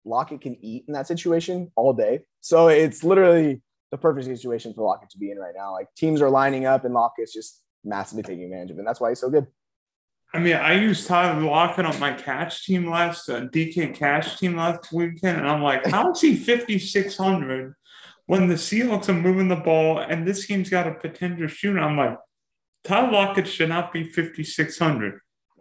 Lockett 0.04 0.42
can 0.42 0.56
eat 0.62 0.84
in 0.86 0.92
that 0.92 1.06
situation 1.06 1.72
all 1.76 1.94
day. 1.94 2.20
So 2.40 2.68
it's 2.68 3.02
literally 3.02 3.62
the 3.90 3.96
perfect 3.96 4.26
situation 4.26 4.74
for 4.74 4.84
Lockett 4.84 5.10
to 5.10 5.18
be 5.18 5.30
in 5.30 5.38
right 5.38 5.54
now. 5.56 5.72
Like 5.72 5.88
teams 5.96 6.20
are 6.20 6.30
lining 6.30 6.66
up 6.66 6.84
and 6.84 6.92
Lockett's 6.92 7.32
just 7.32 7.62
massively 7.84 8.22
taking 8.22 8.44
advantage 8.44 8.72
of 8.72 8.76
it. 8.76 8.80
And 8.80 8.86
that's 8.86 9.00
why 9.00 9.08
he's 9.08 9.20
so 9.20 9.30
good. 9.30 9.46
I 10.34 10.38
mean, 10.38 10.56
I 10.56 10.74
used 10.80 11.06
Tyler 11.06 11.40
Lockett 11.42 11.84
on 11.84 11.98
my 12.00 12.12
catch 12.12 12.64
team 12.64 12.90
last 12.90 13.28
uh, 13.28 13.42
DK 13.42 13.94
cash 13.94 14.38
team 14.38 14.56
last 14.56 14.90
weekend, 14.90 15.38
and 15.38 15.46
I'm 15.46 15.62
like, 15.62 15.86
how 15.86 16.10
is 16.10 16.22
he 16.22 16.36
5600 16.36 17.74
when 18.32 18.48
the 18.48 18.54
Seahawks 18.54 19.10
are 19.10 19.12
moving 19.12 19.48
the 19.48 19.56
ball 19.56 19.98
and 19.98 20.26
this 20.26 20.46
team's 20.46 20.70
got 20.70 20.86
a 20.86 20.94
potential 20.94 21.46
shooter, 21.48 21.78
I'm 21.78 21.98
like, 21.98 22.16
Tyler 22.82 23.12
Lockett 23.12 23.46
should 23.46 23.68
not 23.68 23.92
be 23.92 24.04
5,600. 24.04 25.20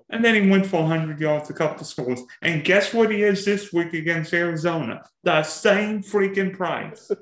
And 0.09 0.23
then 0.23 0.41
he 0.41 0.49
went 0.49 0.65
for 0.65 0.83
100 0.83 1.19
yards, 1.19 1.49
a 1.49 1.53
couple 1.53 1.83
scores. 1.83 2.21
And 2.41 2.63
guess 2.63 2.93
what 2.93 3.11
he 3.11 3.23
is 3.23 3.43
this 3.43 3.73
week 3.73 3.93
against 3.93 4.33
Arizona? 4.33 5.03
The 5.21 5.43
same 5.43 6.01
freaking 6.01 6.55
price. 6.55 7.11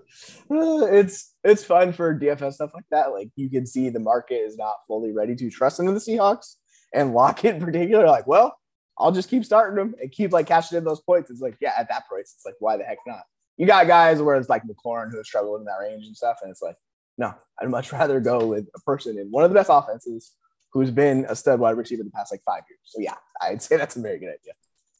Uh, 0.51 0.85
it's 0.85 1.35
it's 1.43 1.63
fun 1.63 1.93
for 1.93 2.17
DFS 2.19 2.53
stuff 2.53 2.71
like 2.73 2.89
that. 2.89 3.11
Like 3.11 3.29
you 3.35 3.51
can 3.51 3.67
see 3.67 3.89
the 3.89 3.99
market 3.99 4.41
is 4.41 4.57
not 4.57 4.73
fully 4.87 5.11
ready 5.11 5.35
to 5.35 5.49
trust 5.51 5.79
into 5.79 5.91
the 5.91 5.99
Seahawks 5.99 6.55
and 6.91 7.13
Lockett 7.13 7.55
in 7.55 7.61
particular. 7.61 8.07
Like, 8.07 8.25
well, 8.25 8.57
I'll 8.97 9.11
just 9.11 9.29
keep 9.29 9.45
starting 9.45 9.75
them 9.75 9.93
and 10.01 10.11
keep 10.11 10.31
like 10.31 10.47
cashing 10.47 10.79
in 10.79 10.83
those 10.83 11.01
points. 11.01 11.29
It's 11.29 11.39
like, 11.39 11.55
yeah, 11.61 11.73
at 11.77 11.87
that 11.89 12.07
price, 12.07 12.33
it's 12.35 12.45
like, 12.45 12.55
why 12.59 12.77
the 12.77 12.83
heck 12.83 12.97
not? 13.05 13.21
You 13.59 13.67
got 13.67 13.87
guys 13.87 14.21
where 14.21 14.37
it's 14.37 14.49
like 14.49 14.63
McLaurin 14.63 15.11
who 15.11 15.17
has 15.17 15.27
struggled 15.27 15.59
in 15.59 15.65
that 15.65 15.79
range 15.81 16.07
and 16.07 16.15
stuff, 16.15 16.39
and 16.41 16.49
it's 16.49 16.61
like, 16.61 16.77
no, 17.17 17.33
I'd 17.61 17.69
much 17.69 17.91
rather 17.91 18.19
go 18.19 18.47
with 18.47 18.67
a 18.75 18.79
person 18.79 19.19
in 19.19 19.27
one 19.29 19.43
of 19.43 19.51
the 19.51 19.53
best 19.53 19.69
offenses 19.71 20.33
who's 20.71 20.89
been 20.89 21.25
a 21.27 21.35
stud 21.35 21.59
wide 21.59 21.77
receiver 21.77 22.03
the 22.03 22.09
past 22.09 22.31
like 22.31 22.41
five 22.43 22.63
years. 22.69 22.79
So 22.85 23.01
yeah, 23.01 23.15
I'd 23.41 23.61
say 23.61 23.75
that's 23.75 23.97
a 23.97 24.01
very 24.01 24.17
good 24.17 24.29
idea. 24.29 24.53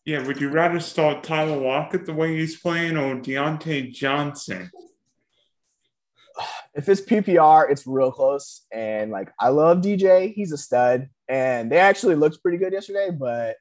Yeah, 0.06 0.26
would 0.26 0.42
you 0.42 0.50
rather 0.50 0.80
start 0.80 1.24
Tyler 1.24 1.56
Lockett 1.56 2.06
the 2.06 2.14
way 2.14 2.36
he's 2.36 2.60
playing 2.60 2.98
or 2.98 3.16
Diontae 3.16 3.92
Johnson? 3.92 4.70
If 6.76 6.88
it's 6.88 7.02
PPR, 7.02 7.70
it's 7.70 7.88
real 7.88 8.12
close. 8.12 8.66
And 8.72 9.12
like 9.12 9.34
I 9.40 9.50
love 9.50 9.80
DJ, 9.80 10.34
he's 10.34 10.52
a 10.52 10.58
stud. 10.58 11.10
And 11.28 11.70
they 11.70 11.80
actually 11.80 12.16
looked 12.16 12.42
pretty 12.42 12.60
good 12.60 12.72
yesterday, 12.72 13.10
but 13.12 13.58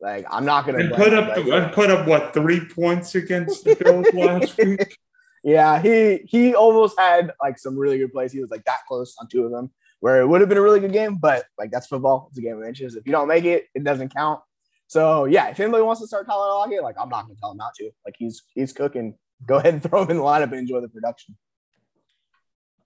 like 0.00 0.26
I'm 0.30 0.44
not 0.44 0.66
gonna 0.66 0.90
put 0.94 1.14
up 1.14 1.34
the, 1.34 1.56
and 1.56 1.72
put 1.72 1.90
up 1.90 2.06
what 2.06 2.34
three 2.34 2.60
points 2.60 3.14
against 3.14 3.64
the 3.64 3.74
Bills 3.76 4.06
last 4.12 4.58
week. 4.58 4.98
Yeah, 5.42 5.80
he 5.80 6.20
he 6.26 6.54
almost 6.54 6.98
had 6.98 7.32
like 7.42 7.58
some 7.58 7.78
really 7.78 7.98
good 7.98 8.12
plays. 8.12 8.32
He 8.32 8.40
was 8.40 8.50
like 8.50 8.64
that 8.64 8.80
close 8.86 9.14
on 9.20 9.28
two 9.28 9.44
of 9.44 9.52
them, 9.52 9.70
where 10.00 10.20
it 10.20 10.26
would 10.26 10.40
have 10.40 10.48
been 10.48 10.58
a 10.58 10.62
really 10.62 10.80
good 10.80 10.92
game. 10.92 11.16
But 11.16 11.46
like 11.58 11.70
that's 11.70 11.86
football; 11.86 12.26
it's 12.30 12.38
a 12.38 12.42
game 12.42 12.58
of 12.60 12.64
inches. 12.64 12.96
If 12.96 13.06
you 13.06 13.12
don't 13.12 13.28
make 13.28 13.44
it, 13.44 13.66
it 13.74 13.84
doesn't 13.84 14.14
count. 14.14 14.40
So 14.88 15.24
yeah, 15.24 15.48
if 15.48 15.58
anybody 15.60 15.82
wants 15.82 16.00
to 16.02 16.06
start 16.06 16.26
Tyler 16.26 16.48
Lockett, 16.48 16.82
like 16.82 16.96
I'm 17.00 17.08
not 17.08 17.22
gonna 17.22 17.38
tell 17.40 17.52
him 17.52 17.58
not 17.58 17.74
to. 17.74 17.90
Like 18.04 18.16
he's 18.18 18.42
he's 18.54 18.72
cooking. 18.72 19.14
Go 19.46 19.56
ahead 19.56 19.74
and 19.74 19.82
throw 19.88 20.02
him 20.02 20.10
in 20.10 20.16
the 20.18 20.22
lineup 20.22 20.50
and 20.50 20.54
enjoy 20.54 20.80
the 20.80 20.88
production. 20.88 21.36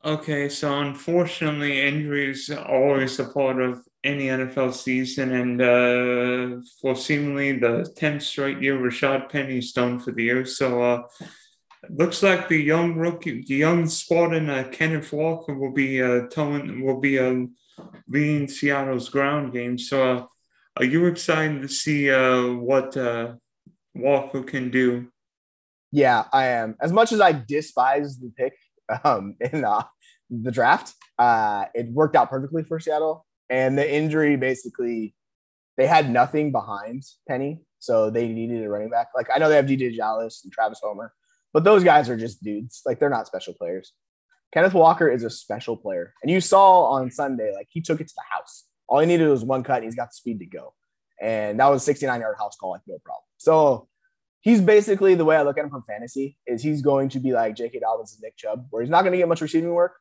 Okay, 0.05 0.49
so 0.49 0.81
unfortunately, 0.81 1.83
injuries 1.83 2.49
are 2.51 2.65
always 2.65 3.19
a 3.19 3.25
part 3.25 3.61
of 3.61 3.85
any 4.03 4.27
NFL 4.27 4.73
season, 4.75 5.33
and 5.33 5.61
uh, 5.61 6.63
for 6.81 6.97
seemingly 6.97 7.59
the 7.59 7.93
10th 7.99 8.23
straight 8.23 8.63
year, 8.63 8.79
Rashad 8.79 9.29
Penny's 9.29 9.73
done 9.73 9.99
for 9.99 10.13
the 10.13 10.25
year. 10.25 10.45
So 10.45 10.83
uh, 10.83 11.03
looks 11.89 12.23
like 12.23 12.49
the 12.49 12.57
young 12.57 12.95
rookie, 12.95 13.45
the 13.47 13.57
young 13.57 13.87
Spartan 13.87 14.49
uh, 14.49 14.69
Kenneth 14.73 15.13
Walker 15.13 15.55
will 15.55 15.73
be 15.73 16.03
uh, 16.03 16.29
towing, 16.29 16.85
will 16.85 17.01
be 17.01 17.19
uh, 17.19 17.47
leading 18.09 18.49
Seattle's 18.49 19.09
ground 19.09 19.53
game. 19.53 19.79
So 19.79 20.17
uh, 20.17 20.27
are 20.77 20.85
you 20.85 21.07
excited 21.07 21.63
to 21.63 21.69
see 21.69 22.11
uh, 22.11 22.55
what 22.55 22.97
uh, 22.97 23.35
Walker 23.95 24.43
can 24.43 24.71
do? 24.71 25.09
Yeah, 25.93 26.25
I 26.33 26.47
am. 26.47 26.77
As 26.81 26.93
much 26.93 27.13
as 27.13 27.21
I 27.21 27.33
despise 27.33 28.19
the 28.19 28.31
pick 28.31 28.55
um, 29.05 29.37
in 29.41 29.65
uh, 29.65 29.83
the 30.31 30.51
draft. 30.51 30.95
Uh, 31.19 31.65
it 31.75 31.91
worked 31.91 32.17
out 32.17 32.31
perfectly 32.31 32.63
for 32.63 32.81
Seattle, 32.81 33.27
and 33.51 33.77
the 33.77 33.95
injury 33.95 34.37
basically 34.37 35.15
they 35.77 35.87
had 35.87 36.11
nothing 36.11 36.53
behind 36.53 37.03
Penny, 37.29 37.61
so 37.79 38.11
they 38.11 38.29
needed 38.29 38.65
a 38.65 38.69
running 38.69 38.91
back. 38.91 39.09
Like 39.15 39.29
I 39.35 39.39
know 39.39 39.49
they 39.49 39.57
have 39.57 39.67
DJ 39.67 39.97
Dallas 39.97 40.43
and 40.45 40.53
Travis 40.53 40.81
Homer, 40.83 41.13
but 41.53 41.65
those 41.65 41.85
guys 41.85 42.09
are 42.09 42.17
just 42.17 42.43
dudes. 42.43 42.83
Like 42.87 42.99
they're 42.99 43.11
not 43.11 43.27
special 43.27 43.55
players. 43.55 43.93
Kenneth 44.53 44.75
Walker 44.75 45.09
is 45.09 45.25
a 45.25 45.31
special 45.31 45.77
player, 45.77 46.15
and 46.23 46.31
you 46.31 46.41
saw 46.41 46.85
on 46.93 47.11
Sunday, 47.11 47.53
like 47.55 47.69
he 47.71 47.81
took 47.81 48.01
it 48.01 48.09
to 48.09 48.15
the 48.15 48.37
house. 48.37 48.65
All 48.89 49.01
he 49.01 49.07
needed 49.07 49.29
was 49.29 49.45
one 49.45 49.63
cut, 49.63 49.77
and 49.77 49.85
he's 49.85 49.95
got 49.95 50.11
the 50.11 50.15
speed 50.15 50.41
to 50.41 50.47
go. 50.47 50.75
And 51.21 51.61
that 51.61 51.71
was 51.71 51.83
a 51.83 51.85
69 51.85 52.21
yard 52.21 52.37
house 52.39 52.57
call, 52.57 52.71
like 52.71 52.81
no 52.87 52.99
problem. 53.05 53.25
So 53.37 53.89
he's 54.41 54.61
basically 54.61 55.15
the 55.15 55.25
way 55.25 55.37
I 55.37 55.43
look 55.43 55.59
at 55.59 55.65
him 55.65 55.71
from 55.71 55.83
fantasy 55.83 56.37
is 56.47 56.63
he's 56.63 56.83
going 56.83 57.11
to 57.11 57.21
be 57.21 57.33
like 57.33 57.57
J.K. 57.57 57.81
Dobbins 57.81 58.15
and 58.15 58.23
Nick 58.23 58.37
Chubb, 58.37 58.67
where 58.71 58.83
he's 58.83 58.91
not 58.91 59.03
going 59.03 59.13
to 59.13 59.19
get 59.19 59.29
much 59.29 59.41
receiving 59.41 59.73
work, 59.73 59.97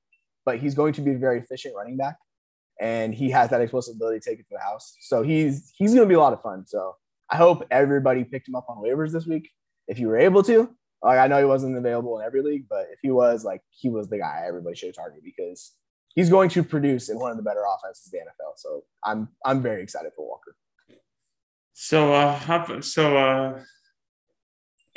but 0.46 0.60
he's 0.60 0.76
going 0.76 0.94
to 0.94 1.02
be 1.02 1.12
a 1.12 1.18
very 1.18 1.40
efficient 1.40 1.76
running 1.76 1.98
back, 1.98 2.18
and 2.80 3.14
he 3.14 3.30
has 3.32 3.50
that 3.50 3.62
explosive 3.62 3.96
ability 3.96 4.20
to 4.20 4.30
take 4.30 4.40
it 4.40 4.44
to 4.44 4.56
the 4.56 4.60
house. 4.60 4.96
So 5.02 5.22
he's 5.22 5.72
he's 5.76 5.94
going 5.94 6.06
to 6.06 6.10
be 6.10 6.16
a 6.16 6.20
lot 6.20 6.34
of 6.34 6.42
fun. 6.42 6.66
So 6.66 6.96
I 7.30 7.38
hope 7.38 7.66
everybody 7.70 8.24
picked 8.24 8.48
him 8.48 8.56
up 8.56 8.66
on 8.70 8.78
waivers 8.78 9.12
this 9.12 9.26
week 9.26 9.50
if 9.88 10.00
you 10.00 10.08
were 10.08 10.18
able 10.18 10.44
to. 10.44 10.70
Like 11.04 11.20
I 11.20 11.28
know 11.28 11.40
he 11.40 11.46
wasn't 11.46 11.78
available 11.78 12.20
in 12.20 12.26
every 12.26 12.42
league, 12.42 12.66
but 12.70 12.88
if 12.92 13.00
he 13.02 13.12
was, 13.12 13.44
like 13.44 13.62
he 13.70 13.90
was 13.90 14.10
the 14.10 14.18
guy 14.18 14.44
everybody 14.48 14.76
should 14.76 14.94
target 14.94 15.24
because 15.24 15.74
he's 16.16 16.30
going 16.30 16.50
to 16.50 16.64
produce 16.64 17.10
in 17.10 17.20
one 17.20 17.32
of 17.32 17.38
the 17.38 17.44
better 17.44 17.64
offenses 17.64 18.12
in 18.12 18.20
the 18.20 18.26
NFL. 18.26 18.54
So 18.58 18.84
I'm 19.04 19.30
I'm 19.46 19.62
very 19.62 19.84
excited 19.84 20.12
for 20.16 20.28
Walker. 20.28 20.56
So 21.74 22.14
uh 22.14 22.82
so 22.82 23.18
uh 23.18 23.64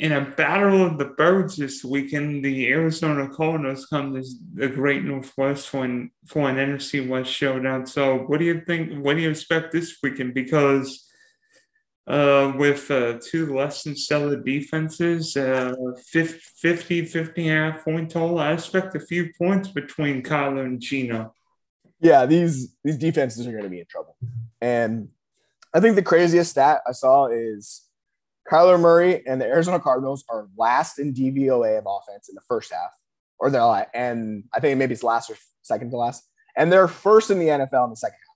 in 0.02 0.10
a 0.10 0.20
battle 0.20 0.84
of 0.84 0.98
the 0.98 1.04
birds 1.04 1.56
this 1.56 1.84
weekend, 1.84 2.44
the 2.44 2.66
Arizona 2.66 3.28
Cardinals 3.28 3.86
come 3.86 4.12
to 4.14 4.24
the 4.52 4.66
Great 4.66 5.04
Northwest 5.04 5.72
an, 5.74 6.10
for 6.26 6.50
an 6.50 6.56
NFC 6.56 7.08
West 7.08 7.30
showdown. 7.30 7.86
So, 7.86 8.18
what 8.18 8.40
do 8.40 8.44
you 8.44 8.62
think? 8.66 9.00
What 9.04 9.14
do 9.14 9.22
you 9.22 9.30
expect 9.30 9.70
this 9.70 9.96
weekend? 10.02 10.34
Because 10.34 11.08
uh, 12.08 12.52
with 12.56 12.90
uh, 12.90 13.20
two 13.22 13.54
less 13.54 13.84
than 13.84 13.94
stellar 13.94 14.42
defenses, 14.42 15.36
uh, 15.36 15.72
50, 16.04 17.04
50 17.04 17.48
and 17.48 17.68
a 17.68 17.72
half 17.72 17.84
point 17.84 18.10
total. 18.10 18.40
I 18.40 18.54
expect 18.54 18.96
a 18.96 19.00
few 19.00 19.30
points 19.38 19.68
between 19.68 20.24
Kyler 20.24 20.64
and 20.64 20.80
Geno. 20.80 21.32
Yeah, 22.00 22.26
these 22.26 22.74
these 22.82 22.98
defenses 22.98 23.46
are 23.46 23.52
going 23.52 23.62
to 23.62 23.70
be 23.70 23.78
in 23.78 23.86
trouble. 23.86 24.16
And 24.60 25.10
I 25.72 25.78
think 25.78 25.94
the 25.94 26.02
craziest 26.02 26.50
stat 26.50 26.80
I 26.88 26.90
saw 26.90 27.28
is 27.28 27.82
Kyler 28.50 28.78
Murray 28.78 29.26
and 29.26 29.40
the 29.40 29.46
Arizona 29.46 29.78
Cardinals 29.78 30.24
are 30.28 30.48
last 30.56 30.98
in 30.98 31.14
DVOA 31.14 31.78
of 31.78 31.86
offense 31.86 32.28
in 32.28 32.34
the 32.34 32.40
first 32.48 32.72
half, 32.72 32.90
or 33.38 33.50
they're 33.50 33.86
and 33.94 34.44
I 34.52 34.60
think 34.60 34.78
maybe 34.78 34.94
it's 34.94 35.02
last 35.02 35.30
or 35.30 35.36
second 35.62 35.90
to 35.90 35.96
last, 35.96 36.24
and 36.56 36.72
they're 36.72 36.88
first 36.88 37.30
in 37.30 37.38
the 37.38 37.46
NFL 37.46 37.84
in 37.84 37.90
the 37.90 37.96
second 37.96 38.18
half 38.18 38.32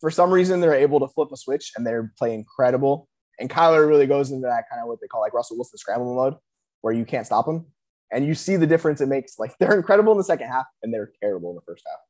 for 0.00 0.10
some 0.10 0.30
reason 0.30 0.60
they're 0.60 0.74
able 0.74 0.98
to 1.00 1.08
flip 1.08 1.28
a 1.32 1.36
switch 1.36 1.72
and 1.76 1.86
they're 1.86 2.12
play 2.18 2.34
incredible. 2.34 3.08
And 3.38 3.48
Kyler 3.48 3.86
really 3.86 4.06
goes 4.06 4.30
into 4.30 4.46
that 4.46 4.64
kind 4.70 4.82
of 4.82 4.88
what 4.88 5.00
they 5.00 5.06
call 5.06 5.20
like 5.20 5.34
Russell 5.34 5.56
Wilson 5.56 5.78
scrambling 5.78 6.16
mode, 6.16 6.36
where 6.80 6.92
you 6.92 7.04
can't 7.04 7.26
stop 7.26 7.46
him. 7.46 7.66
And 8.12 8.26
you 8.26 8.34
see 8.34 8.56
the 8.56 8.66
difference 8.66 9.00
it 9.00 9.06
makes. 9.06 9.38
Like 9.38 9.56
they're 9.60 9.76
incredible 9.76 10.12
in 10.12 10.18
the 10.18 10.24
second 10.24 10.48
half 10.48 10.66
and 10.82 10.92
they're 10.92 11.12
terrible 11.22 11.50
in 11.50 11.56
the 11.56 11.62
first 11.62 11.84
half. 11.86 12.00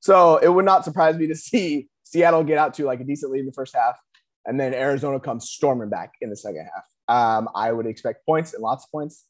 So 0.00 0.38
it 0.38 0.48
would 0.48 0.64
not 0.64 0.84
surprise 0.84 1.16
me 1.16 1.26
to 1.26 1.34
see 1.36 1.88
Seattle 2.04 2.44
get 2.44 2.58
out 2.58 2.74
to 2.74 2.84
like 2.84 3.00
a 3.00 3.04
decent 3.04 3.32
lead 3.32 3.40
in 3.40 3.46
the 3.46 3.52
first 3.52 3.74
half, 3.74 3.96
and 4.46 4.58
then 4.58 4.74
Arizona 4.74 5.20
comes 5.20 5.50
storming 5.50 5.88
back 5.88 6.14
in 6.20 6.30
the 6.30 6.36
second 6.36 6.68
half. 6.74 6.84
Um, 7.08 7.48
I 7.54 7.72
would 7.72 7.86
expect 7.86 8.24
points 8.26 8.54
and 8.54 8.62
lots 8.62 8.84
of 8.84 8.90
points. 8.90 9.26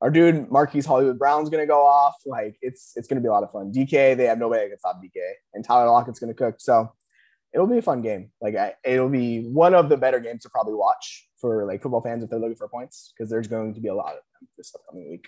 Our 0.00 0.10
dude 0.10 0.50
Marquise 0.50 0.84
Hollywood 0.84 1.18
Brown's 1.18 1.48
gonna 1.48 1.66
go 1.66 1.84
off. 1.84 2.16
Like 2.26 2.56
it's 2.60 2.92
it's 2.96 3.08
gonna 3.08 3.20
be 3.20 3.28
a 3.28 3.32
lot 3.32 3.42
of 3.42 3.50
fun. 3.50 3.72
DK, 3.72 4.16
they 4.16 4.24
have 4.24 4.38
nobody 4.38 4.62
that 4.62 4.68
can 4.68 4.78
stop 4.78 5.00
DK, 5.02 5.20
and 5.54 5.64
Tyler 5.64 5.86
Lockett's 5.86 6.20
gonna 6.20 6.34
cook. 6.34 6.56
So 6.58 6.92
it'll 7.54 7.66
be 7.66 7.78
a 7.78 7.82
fun 7.82 8.02
game. 8.02 8.30
Like 8.40 8.54
I, 8.56 8.74
it'll 8.84 9.08
be 9.08 9.48
one 9.48 9.74
of 9.74 9.88
the 9.88 9.96
better 9.96 10.20
games 10.20 10.42
to 10.42 10.50
probably 10.50 10.74
watch 10.74 11.28
for 11.40 11.66
like 11.66 11.82
football 11.82 12.02
fans 12.02 12.22
if 12.22 12.28
they're 12.28 12.38
looking 12.38 12.56
for 12.56 12.68
points 12.68 13.12
because 13.16 13.30
there's 13.30 13.48
going 13.48 13.74
to 13.74 13.80
be 13.80 13.88
a 13.88 13.94
lot 13.94 14.12
of 14.12 14.20
them 14.38 14.48
this 14.58 14.74
upcoming 14.74 15.10
week. 15.10 15.26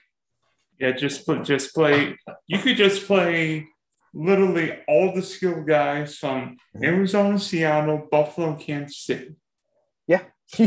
Yeah, 0.78 0.92
just 0.92 1.24
put 1.26 1.44
just 1.44 1.74
play. 1.74 2.16
You 2.46 2.58
could 2.58 2.76
just 2.76 3.06
play 3.06 3.66
literally 4.14 4.78
all 4.86 5.14
the 5.14 5.22
skill 5.22 5.62
guys 5.62 6.16
from. 6.16 6.56
Arizona, 6.82 7.38
Seattle, 7.38 8.08
Buffalo, 8.10 8.56
Kansas 8.56 8.98
City. 8.98 9.36
Yeah, 10.06 10.22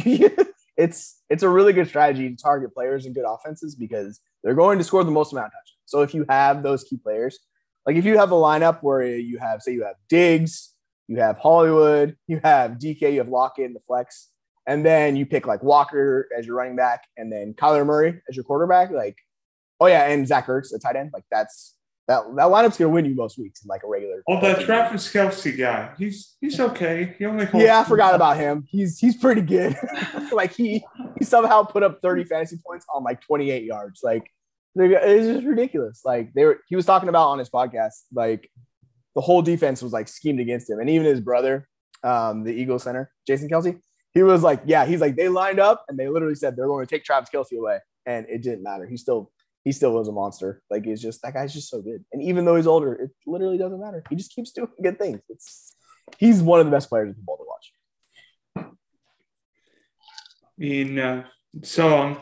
it's 0.78 1.22
it's 1.30 1.44
a 1.44 1.50
really 1.50 1.74
good 1.74 1.88
strategy 1.88 2.30
to 2.30 2.36
target 2.36 2.74
players 2.74 3.06
and 3.06 3.16
good 3.16 3.26
offenses 3.28 3.76
because 3.76 4.20
they're 4.44 4.56
going 4.56 4.78
to 4.78 4.84
score 4.84 5.04
the 5.04 5.12
most 5.12 5.32
amount 5.32 5.48
of 5.48 5.52
touchdowns. 5.52 5.78
So 5.86 6.02
if 6.02 6.14
you 6.14 6.26
have 6.30 6.64
those 6.64 6.84
key 6.84 6.98
players, 6.98 7.40
like 7.86 7.96
if 7.96 8.06
you 8.06 8.18
have 8.18 8.32
a 8.32 8.36
lineup 8.36 8.80
where 8.82 9.04
you 9.04 9.40
have 9.40 9.62
say 9.62 9.74
you 9.74 9.84
have 9.84 9.96
Diggs, 10.10 10.74
you 11.08 11.18
have 11.18 11.38
Hollywood, 11.38 12.16
you 12.28 12.40
have 12.44 12.74
DK, 12.74 13.14
you 13.14 13.20
have 13.20 13.30
Lockett 13.30 13.66
in 13.66 13.74
the 13.74 13.80
flex, 13.80 14.30
and 14.68 14.86
then 14.86 15.16
you 15.16 15.26
pick 15.26 15.48
like 15.48 15.64
Walker 15.64 16.30
as 16.38 16.46
your 16.46 16.56
running 16.56 16.76
back, 16.76 17.04
and 17.18 17.32
then 17.32 17.54
Kyler 17.54 17.86
Murray 17.86 18.22
as 18.30 18.36
your 18.36 18.44
quarterback. 18.44 18.92
Like, 18.92 19.18
oh 19.80 19.88
yeah, 19.88 20.08
and 20.08 20.28
Zach 20.28 20.48
Ertz, 20.48 20.74
a 20.74 20.80
tight 20.80 20.96
end. 20.96 21.12
Like 21.14 21.26
that's 21.32 21.76
that 22.12 22.36
that 22.36 22.48
lineup's 22.48 22.78
gonna 22.78 22.90
win 22.90 23.06
you 23.06 23.16
most 23.16 23.38
weeks 23.38 23.64
in 23.64 23.68
like 23.68 23.84
a 23.84 23.88
regular. 23.88 24.22
Oh, 24.28 24.42
that 24.42 24.62
Travis 24.62 25.12
Kelce 25.12 25.58
guy, 25.58 25.92
he's 25.98 26.36
he's 26.42 26.60
okay. 26.60 27.16
He 27.18 27.26
only 27.26 27.48
yeah, 27.54 27.80
I 27.80 27.84
forgot 27.84 28.16
about 28.16 28.38
him. 28.38 28.66
He's 28.68 29.00
he's 29.00 29.16
pretty 29.16 29.42
good. 29.42 29.78
like 30.32 30.54
he 30.54 30.84
he 31.18 31.26
somehow 31.26 31.64
put 31.64 31.84
up 31.84 32.00
30 32.02 32.26
fantasy 32.26 32.58
points 32.66 32.86
on 32.94 33.04
like 33.04 33.22
28 33.22 33.64
yards. 33.64 34.02
Like 34.04 34.30
it's 34.76 35.28
just 35.28 35.46
ridiculous. 35.46 36.02
Like 36.04 36.34
they 36.34 36.46
were 36.46 36.60
he 36.68 36.76
was 36.76 36.86
talking 36.86 37.10
about 37.10 37.30
on 37.30 37.40
his 37.40 37.50
podcast, 37.50 38.04
like 38.14 38.50
the 39.16 39.22
whole 39.22 39.42
defense 39.42 39.82
was 39.82 39.94
like 39.94 40.08
schemed 40.08 40.40
against 40.40 40.70
him. 40.70 40.80
And 40.80 40.90
even 40.90 41.06
his 41.06 41.20
brother, 41.20 41.68
um, 42.04 42.44
the 42.44 42.52
Eagle 42.52 42.80
center, 42.80 43.12
Jason 43.28 43.50
Kelce, 43.50 43.80
he 44.14 44.24
was 44.24 44.44
like, 44.44 44.62
yeah, 44.66 44.86
he's 44.86 45.02
like, 45.02 45.16
they 45.16 45.30
lined 45.30 45.60
up 45.60 45.86
and 45.88 45.98
they 45.98 46.08
literally 46.08 46.36
said 46.36 46.56
they're 46.56 46.68
going 46.68 46.86
to 46.86 46.90
take 46.90 47.04
Travis 47.04 47.30
Kelce 47.34 47.58
away. 47.58 47.80
And 48.06 48.26
it 48.30 48.42
didn't 48.42 48.64
matter. 48.64 48.86
He 48.86 48.98
still, 48.98 49.32
he 49.64 49.72
still 49.72 49.94
was 49.94 50.08
a 50.08 50.12
monster. 50.12 50.62
Like 50.70 50.86
he's 50.86 51.02
just, 51.02 51.22
that 51.22 51.34
guy's 51.34 51.54
just 51.54 51.70
so 51.70 51.82
good. 51.82 52.04
And 52.12 52.22
even 52.22 52.46
though 52.46 52.56
he's 52.56 52.68
older, 52.68 52.94
it 52.94 53.12
literally 53.26 53.58
doesn't 53.58 53.80
matter. 53.80 54.04
He 54.10 54.16
just 54.16 54.34
keeps 54.34 54.52
doing 54.52 54.70
good 54.82 54.98
things. 55.00 55.20
It's, 55.30 55.76
he's 56.18 56.42
one 56.42 56.60
of 56.60 56.66
the 56.66 56.72
best 56.72 56.90
players 56.90 57.10
in 57.10 57.16
football 57.16 57.38
to 57.38 57.44
watch. 57.48 57.74
In, 60.58 61.00
uh, 61.00 61.26
so 61.64 61.98
um, 61.98 62.18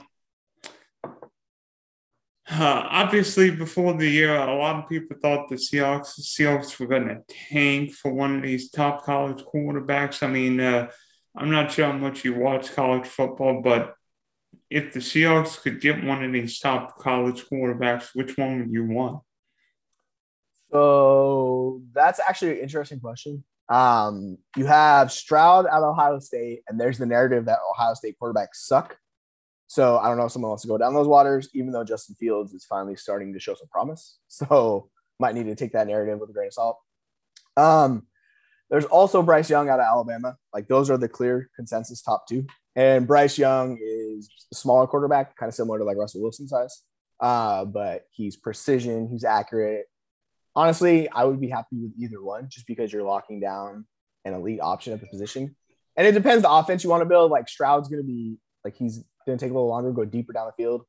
uh, 2.52 2.88
obviously, 2.90 3.52
before 3.52 3.94
the 3.94 4.10
year, 4.10 4.36
a 4.36 4.56
lot 4.56 4.84
of 4.84 4.90
people 4.90 5.16
thought 5.22 5.50
the 5.50 5.56
Seahawks, 5.56 6.16
the 6.16 6.24
Seahawks 6.24 6.80
were 6.80 6.88
going 6.88 7.08
to 7.08 7.22
tank 7.52 7.94
for 7.94 8.12
one 8.12 8.38
of 8.38 8.42
these 8.42 8.72
top 8.72 9.04
college 9.04 9.44
quarterbacks. 9.44 10.24
I 10.24 10.28
mean, 10.28 10.60
uh, 10.60 10.90
I'm 11.36 11.52
not 11.52 11.72
sure 11.72 11.86
how 11.86 11.98
much 11.98 12.26
you 12.26 12.34
watch 12.34 12.74
college 12.74 13.06
football, 13.06 13.62
but 13.62 13.94
if 14.70 14.94
the 14.94 15.00
Seahawks 15.00 15.60
could 15.62 15.82
get 15.82 16.04
one 16.04 16.24
of 16.24 16.32
these 16.32 16.60
top 16.60 16.98
college 16.98 17.46
quarterbacks, 17.46 18.10
which 18.14 18.38
one 18.38 18.60
would 18.60 18.72
you 18.72 18.86
want? 18.86 19.22
So 20.72 21.82
that's 21.94 22.20
actually 22.20 22.52
an 22.52 22.58
interesting 22.60 23.00
question. 23.00 23.44
Um, 23.70 24.38
you 24.56 24.66
have 24.66 25.12
Stroud 25.12 25.66
at 25.66 25.82
Ohio 25.82 26.20
State, 26.20 26.62
and 26.68 26.80
there's 26.80 26.98
the 26.98 27.06
narrative 27.06 27.46
that 27.46 27.60
Ohio 27.70 27.94
State 27.94 28.16
quarterbacks 28.22 28.56
suck. 28.56 28.98
So 29.68 30.00
I 30.00 30.08
don't 30.08 30.18
know 30.18 30.26
if 30.26 30.32
someone 30.32 30.50
wants 30.50 30.64
to 30.64 30.68
go 30.68 30.78
down 30.78 30.94
those 30.94 31.08
waters, 31.08 31.50
even 31.54 31.72
though 31.72 31.84
Justin 31.84 32.16
Fields 32.16 32.54
is 32.54 32.66
finally 32.66 32.96
starting 32.96 33.34
to 33.34 33.40
show 33.40 33.56
some 33.56 33.68
promise. 33.68 34.18
So 34.28 34.90
might 35.20 35.36
need 35.36 35.48
to 35.48 35.56
take 35.56 35.74
that 35.74 35.88
narrative 35.88 36.18
with 36.20 36.30
a 36.30 36.34
grain 36.34 36.48
of 36.48 36.54
salt. 36.54 36.78
Um, 37.58 38.08
there's 38.70 38.86
also 38.86 39.22
Bryce 39.22 39.50
Young 39.50 39.68
out 39.68 39.80
of 39.80 39.86
Alabama. 39.86 40.38
Like 40.54 40.68
those 40.68 40.90
are 40.90 40.98
the 40.98 41.10
clear 41.10 41.50
consensus 41.56 42.02
top 42.02 42.26
two. 42.28 42.48
And 42.76 43.06
Bryce 43.06 43.38
Young 43.38 43.78
is 44.18 44.30
a 44.52 44.56
smaller 44.56 44.88
quarterback, 44.88 45.36
kind 45.36 45.50
of 45.50 45.56
similar 45.56 45.80
to 45.80 45.86
like 45.86 45.98
Russell 45.98 46.22
Wilson 46.22 46.48
size. 46.48 46.84
Uh, 47.20 47.66
but 47.66 48.06
he's 48.12 48.36
precision, 48.36 49.10
he's 49.10 49.24
accurate. 49.24 49.86
Honestly, 50.56 51.10
I 51.10 51.26
would 51.26 51.40
be 51.40 51.50
happy 51.50 51.78
with 51.78 51.92
either 51.98 52.22
one 52.22 52.48
just 52.50 52.68
because 52.68 52.92
you're 52.92 53.04
locking 53.04 53.40
down 53.40 53.86
an 54.26 54.34
elite 54.34 54.62
option 54.62 54.94
at 54.94 55.02
the 55.02 55.08
position. 55.08 55.56
And 55.96 56.08
it 56.08 56.14
depends 56.14 56.44
the 56.44 56.52
offense 56.52 56.84
you 56.84 56.90
want 56.90 57.02
to 57.02 57.10
build. 57.10 57.32
Like 57.32 57.50
Stroud's 57.50 57.90
going 57.90 58.02
to 58.02 58.08
be 58.08 58.38
like 58.64 58.76
he's 58.76 59.04
going 59.26 59.38
to 59.38 59.46
take 59.46 59.52
a 59.52 59.54
little 59.54 59.70
longer, 59.70 59.92
go 59.92 60.06
deeper 60.06 60.34
down 60.34 60.48
the 60.48 60.54
field. 60.54 60.84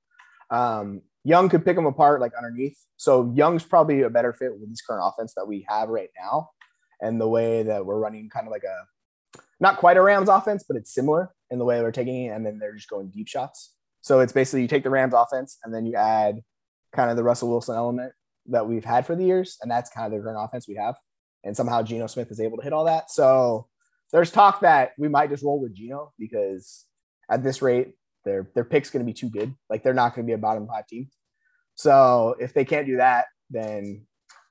Um, 0.51 1.03
Young 1.25 1.49
could 1.49 1.65
pick 1.65 1.77
them 1.77 1.87
apart 1.87 2.21
like 2.21 2.33
underneath. 2.37 2.79
So 2.97 3.33
Young's 3.35 3.65
probably 3.65 4.03
a 4.03 4.11
better 4.11 4.33
fit 4.33 4.59
with 4.59 4.71
this 4.71 4.81
current 4.81 5.05
offense 5.05 5.35
that 5.37 5.47
we 5.47 5.67
have 5.69 5.89
right 5.89 6.09
now, 6.19 6.51
and 7.01 7.21
the 7.21 7.29
way 7.29 7.63
that 7.63 7.85
we're 7.85 7.99
running 7.99 8.31
kind 8.31 8.47
of 8.47 8.51
like 8.51 8.65
a 8.65 8.87
not 9.61 9.77
quite 9.77 9.97
a 9.97 10.03
Rams 10.03 10.29
offense, 10.29 10.65
but 10.67 10.77
it's 10.77 10.93
similar 10.93 11.31
in 11.51 11.59
the 11.59 11.65
way 11.65 11.81
we're 11.83 11.93
taking 11.93 12.27
it, 12.27 12.29
and 12.29 12.45
then 12.45 12.59
they're 12.59 12.75
just 12.75 12.89
going 12.89 13.09
deep 13.09 13.29
shots. 13.29 13.75
So 14.01 14.21
it's 14.21 14.33
basically 14.33 14.63
you 14.63 14.69
take 14.69 14.85
the 14.85 14.91
Rams 14.91 15.15
offense 15.15 15.59
and 15.63 15.75
then 15.75 15.85
you 15.85 15.95
add 15.95 16.41
kind 16.93 17.11
of 17.11 17.17
the 17.17 17.23
Russell 17.23 17.51
Wilson 17.51 17.77
element 17.77 18.13
that 18.47 18.67
we've 18.67 18.85
had 18.85 19.07
for 19.07 19.15
the 19.15 19.25
years, 19.25 19.59
and 19.61 19.71
that's 19.71 19.91
kind 19.91 20.07
of 20.07 20.13
the 20.13 20.25
current 20.25 20.39
offense 20.41 20.67
we 20.67 20.77
have. 20.77 20.97
And 21.45 21.57
somehow 21.57 21.83
Geno 21.83 22.07
Smith 22.07 22.31
is 22.31 22.41
able 22.41 22.59
to 22.59 22.65
hit 22.65 22.73
all 22.73 22.85
that. 22.85 23.11
So 23.11 23.69
there's 24.13 24.31
talk 24.31 24.61
that 24.61 24.93
we 24.99 25.09
might 25.09 25.31
just 25.31 25.43
roll 25.43 25.61
with 25.61 25.75
Geno 25.75 26.13
because 26.19 26.85
at 27.31 27.43
this 27.43 27.63
rate, 27.63 27.95
their 28.25 28.51
their 28.55 28.65
pick's 28.65 28.91
going 28.91 29.05
to 29.05 29.11
be 29.11 29.15
too 29.15 29.31
good. 29.31 29.55
Like 29.69 29.83
they're 29.83 29.95
not 29.95 30.15
going 30.15 30.27
to 30.27 30.31
be 30.31 30.35
a 30.35 30.39
bottom 30.39 30.67
five 30.67 30.87
team. 30.87 31.09
So 31.75 32.37
if 32.39 32.53
they 32.53 32.65
can't 32.65 32.87
do 32.87 32.99
that, 32.99 33.27
then 33.49 34.07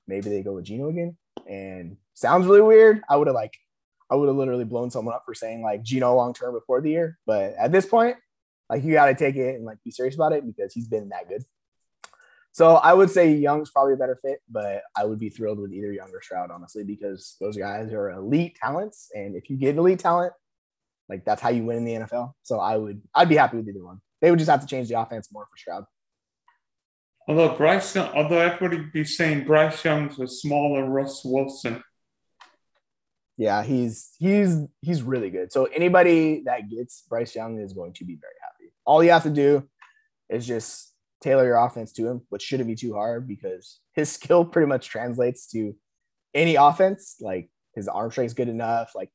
maybe 0.07 0.29
they 0.29 0.41
go 0.41 0.53
with 0.53 0.65
Geno 0.65 0.89
again. 0.89 1.17
And 1.47 1.97
sounds 2.13 2.47
really 2.47 2.61
weird. 2.61 3.01
I 3.09 3.17
would 3.17 3.27
have 3.27 3.35
like 3.35 3.53
I 4.09 4.15
would 4.15 4.27
have 4.27 4.37
literally 4.37 4.65
blown 4.65 4.89
someone 4.89 5.13
up 5.13 5.23
for 5.25 5.33
saying 5.33 5.61
like 5.61 5.83
Geno 5.83 6.15
long 6.15 6.33
term 6.33 6.53
before 6.53 6.81
the 6.81 6.89
year. 6.89 7.17
But 7.25 7.53
at 7.59 7.71
this 7.71 7.85
point, 7.85 8.17
like 8.69 8.83
you 8.83 8.93
got 8.93 9.07
to 9.07 9.15
take 9.15 9.35
it 9.35 9.55
and 9.55 9.65
like 9.65 9.77
be 9.83 9.91
serious 9.91 10.15
about 10.15 10.33
it 10.33 10.45
because 10.45 10.73
he's 10.73 10.87
been 10.87 11.09
that 11.09 11.27
good. 11.29 11.43
So 12.51 12.75
I 12.75 12.93
would 12.93 13.11
say 13.11 13.33
Young's 13.33 13.69
probably 13.69 13.93
a 13.93 13.97
better 13.97 14.17
fit, 14.21 14.41
but 14.49 14.81
I 14.97 15.05
would 15.05 15.19
be 15.19 15.29
thrilled 15.29 15.59
with 15.59 15.71
either 15.71 15.93
Young 15.93 16.09
or 16.11 16.21
Stroud, 16.21 16.51
honestly, 16.51 16.83
because 16.83 17.35
those 17.39 17.55
guys 17.55 17.93
are 17.93 18.09
elite 18.11 18.57
talents. 18.61 19.09
And 19.13 19.35
if 19.35 19.49
you 19.49 19.57
get 19.57 19.77
elite 19.77 19.99
talent, 19.99 20.33
like 21.07 21.25
that's 21.25 21.41
how 21.41 21.49
you 21.49 21.63
win 21.63 21.77
in 21.77 21.85
the 21.85 21.93
NFL. 21.93 22.33
So 22.43 22.59
I 22.59 22.77
would, 22.77 23.01
I'd 23.13 23.29
be 23.29 23.35
happy 23.35 23.57
with 23.57 23.69
either 23.69 23.83
one. 23.83 24.01
They 24.21 24.29
would 24.29 24.39
just 24.39 24.49
have 24.49 24.61
to 24.61 24.67
change 24.67 24.89
the 24.89 24.99
offense 24.99 25.29
more 25.31 25.45
for 25.49 25.57
Stroud. 25.57 25.85
Although 27.27 27.55
Bryce, 27.55 27.95
although 27.95 28.39
everybody 28.39 28.83
be 28.91 29.03
saying 29.03 29.45
Bryce 29.45 29.85
Young's 29.85 30.19
a 30.19 30.27
smaller 30.27 30.89
Russ 30.89 31.21
Wilson. 31.23 31.83
Yeah, 33.39 33.63
he's 33.63 34.11
he's 34.19 34.65
he's 34.81 35.01
really 35.01 35.29
good. 35.29 35.53
So 35.53 35.63
anybody 35.73 36.43
that 36.43 36.69
gets 36.69 37.03
Bryce 37.03 37.33
Young 37.33 37.57
is 37.57 37.71
going 37.71 37.93
to 37.93 38.03
be 38.03 38.17
very 38.19 38.33
happy. 38.41 38.73
All 38.83 39.01
you 39.01 39.11
have 39.11 39.23
to 39.23 39.29
do 39.29 39.63
is 40.27 40.45
just 40.45 40.93
tailor 41.21 41.45
your 41.45 41.55
offense 41.55 41.93
to 41.93 42.05
him, 42.05 42.21
which 42.27 42.41
shouldn't 42.41 42.67
be 42.67 42.75
too 42.75 42.93
hard 42.93 43.29
because 43.29 43.79
his 43.93 44.11
skill 44.17 44.43
pretty 44.43 44.67
much 44.67 44.89
translates 44.89 45.47
to 45.51 45.73
any 46.33 46.55
offense. 46.55 47.15
Like 47.21 47.49
his 47.75 47.87
arm 47.87 48.11
strength 48.11 48.31
is 48.31 48.33
good 48.33 48.49
enough. 48.49 48.91
Like 48.93 49.09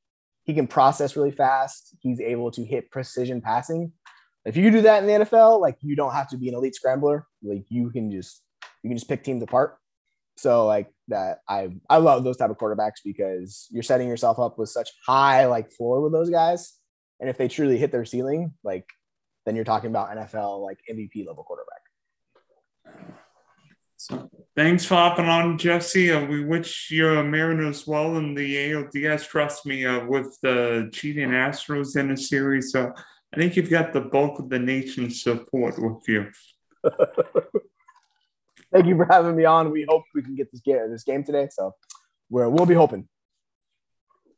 he 0.44 0.54
can 0.54 0.68
process 0.68 1.16
really 1.16 1.30
fast. 1.30 1.94
He's 2.00 2.18
able 2.18 2.50
to 2.52 2.64
hit 2.64 2.90
precision 2.90 3.42
passing. 3.42 3.92
If 4.46 4.56
you 4.56 4.70
do 4.70 4.80
that 4.80 5.02
in 5.02 5.06
the 5.06 5.26
NFL, 5.26 5.60
like 5.60 5.76
you 5.82 5.96
don't 5.96 6.14
have 6.14 6.30
to 6.30 6.38
be 6.38 6.48
an 6.48 6.54
elite 6.54 6.76
scrambler. 6.76 7.26
Like 7.42 7.66
you 7.68 7.90
can 7.90 8.10
just 8.10 8.40
you 8.82 8.88
can 8.88 8.96
just 8.96 9.08
pick 9.08 9.22
teams 9.22 9.42
apart. 9.42 9.76
So 10.38 10.64
like 10.64 10.93
that, 11.09 11.38
I 11.49 11.69
I 11.88 11.99
love 11.99 12.25
those 12.25 12.37
type 12.37 12.51
of 12.51 12.59
quarterbacks 12.59 13.01
because 13.05 13.69
you're 13.71 13.83
setting 13.83 14.09
yourself 14.09 14.38
up 14.38 14.59
with 14.59 14.69
such 14.69 14.90
high 15.07 15.47
like 15.47 15.71
floor 15.71 16.01
with 16.01 16.12
those 16.12 16.31
guys, 16.31 16.75
and 17.21 17.29
if 17.29 17.38
they 17.38 17.49
truly 17.49 17.79
hit 17.79 17.93
their 17.93 18.05
ceiling, 18.05 18.55
like 18.62 18.87
then 19.47 19.57
you're 19.57 19.64
talking 19.64 19.90
about 19.90 20.17
NFL 20.17 20.62
like 20.62 20.79
MVP 20.90 21.27
level 21.27 21.45
quarterback. 21.45 21.81
So 23.97 24.31
thanks 24.55 24.85
for 24.85 24.97
hopping 24.97 25.25
on, 25.25 25.57
Jesse. 25.57 26.12
Uh, 26.12 26.27
we 26.27 26.45
wish 26.45 26.90
your 26.90 27.25
Mariners 27.25 27.87
well 27.87 28.19
in 28.19 28.35
the 28.35 28.55
ALDS. 28.55 29.27
Trust 29.27 29.64
me, 29.64 29.87
uh, 29.87 30.05
with 30.05 30.38
the 30.43 30.90
cheating 30.93 31.31
Astros 31.31 31.97
in 31.97 32.11
the 32.11 32.17
series, 32.17 32.75
uh, 32.75 32.90
I 33.33 33.37
think 33.38 33.57
you've 33.57 33.71
got 33.71 33.95
the 33.95 34.03
bulk 34.03 34.38
of 34.40 34.51
the 34.51 34.59
nation's 34.59 35.23
support 35.23 35.77
with 35.79 36.07
you. 36.07 36.31
Thank 38.74 38.87
you 38.87 38.96
for 38.96 39.06
having 39.08 39.37
me 39.37 39.44
on. 39.44 39.70
We 39.70 39.87
hope 39.88 40.02
we 40.16 40.22
can 40.22 40.34
get 40.34 40.50
this 40.50 40.60
game 40.60 40.90
this 40.90 41.04
game 41.04 41.22
today. 41.22 41.46
So 41.48 41.72
we're, 42.28 42.48
we'll 42.48 42.66
be 42.66 42.74
hoping. 42.74 43.08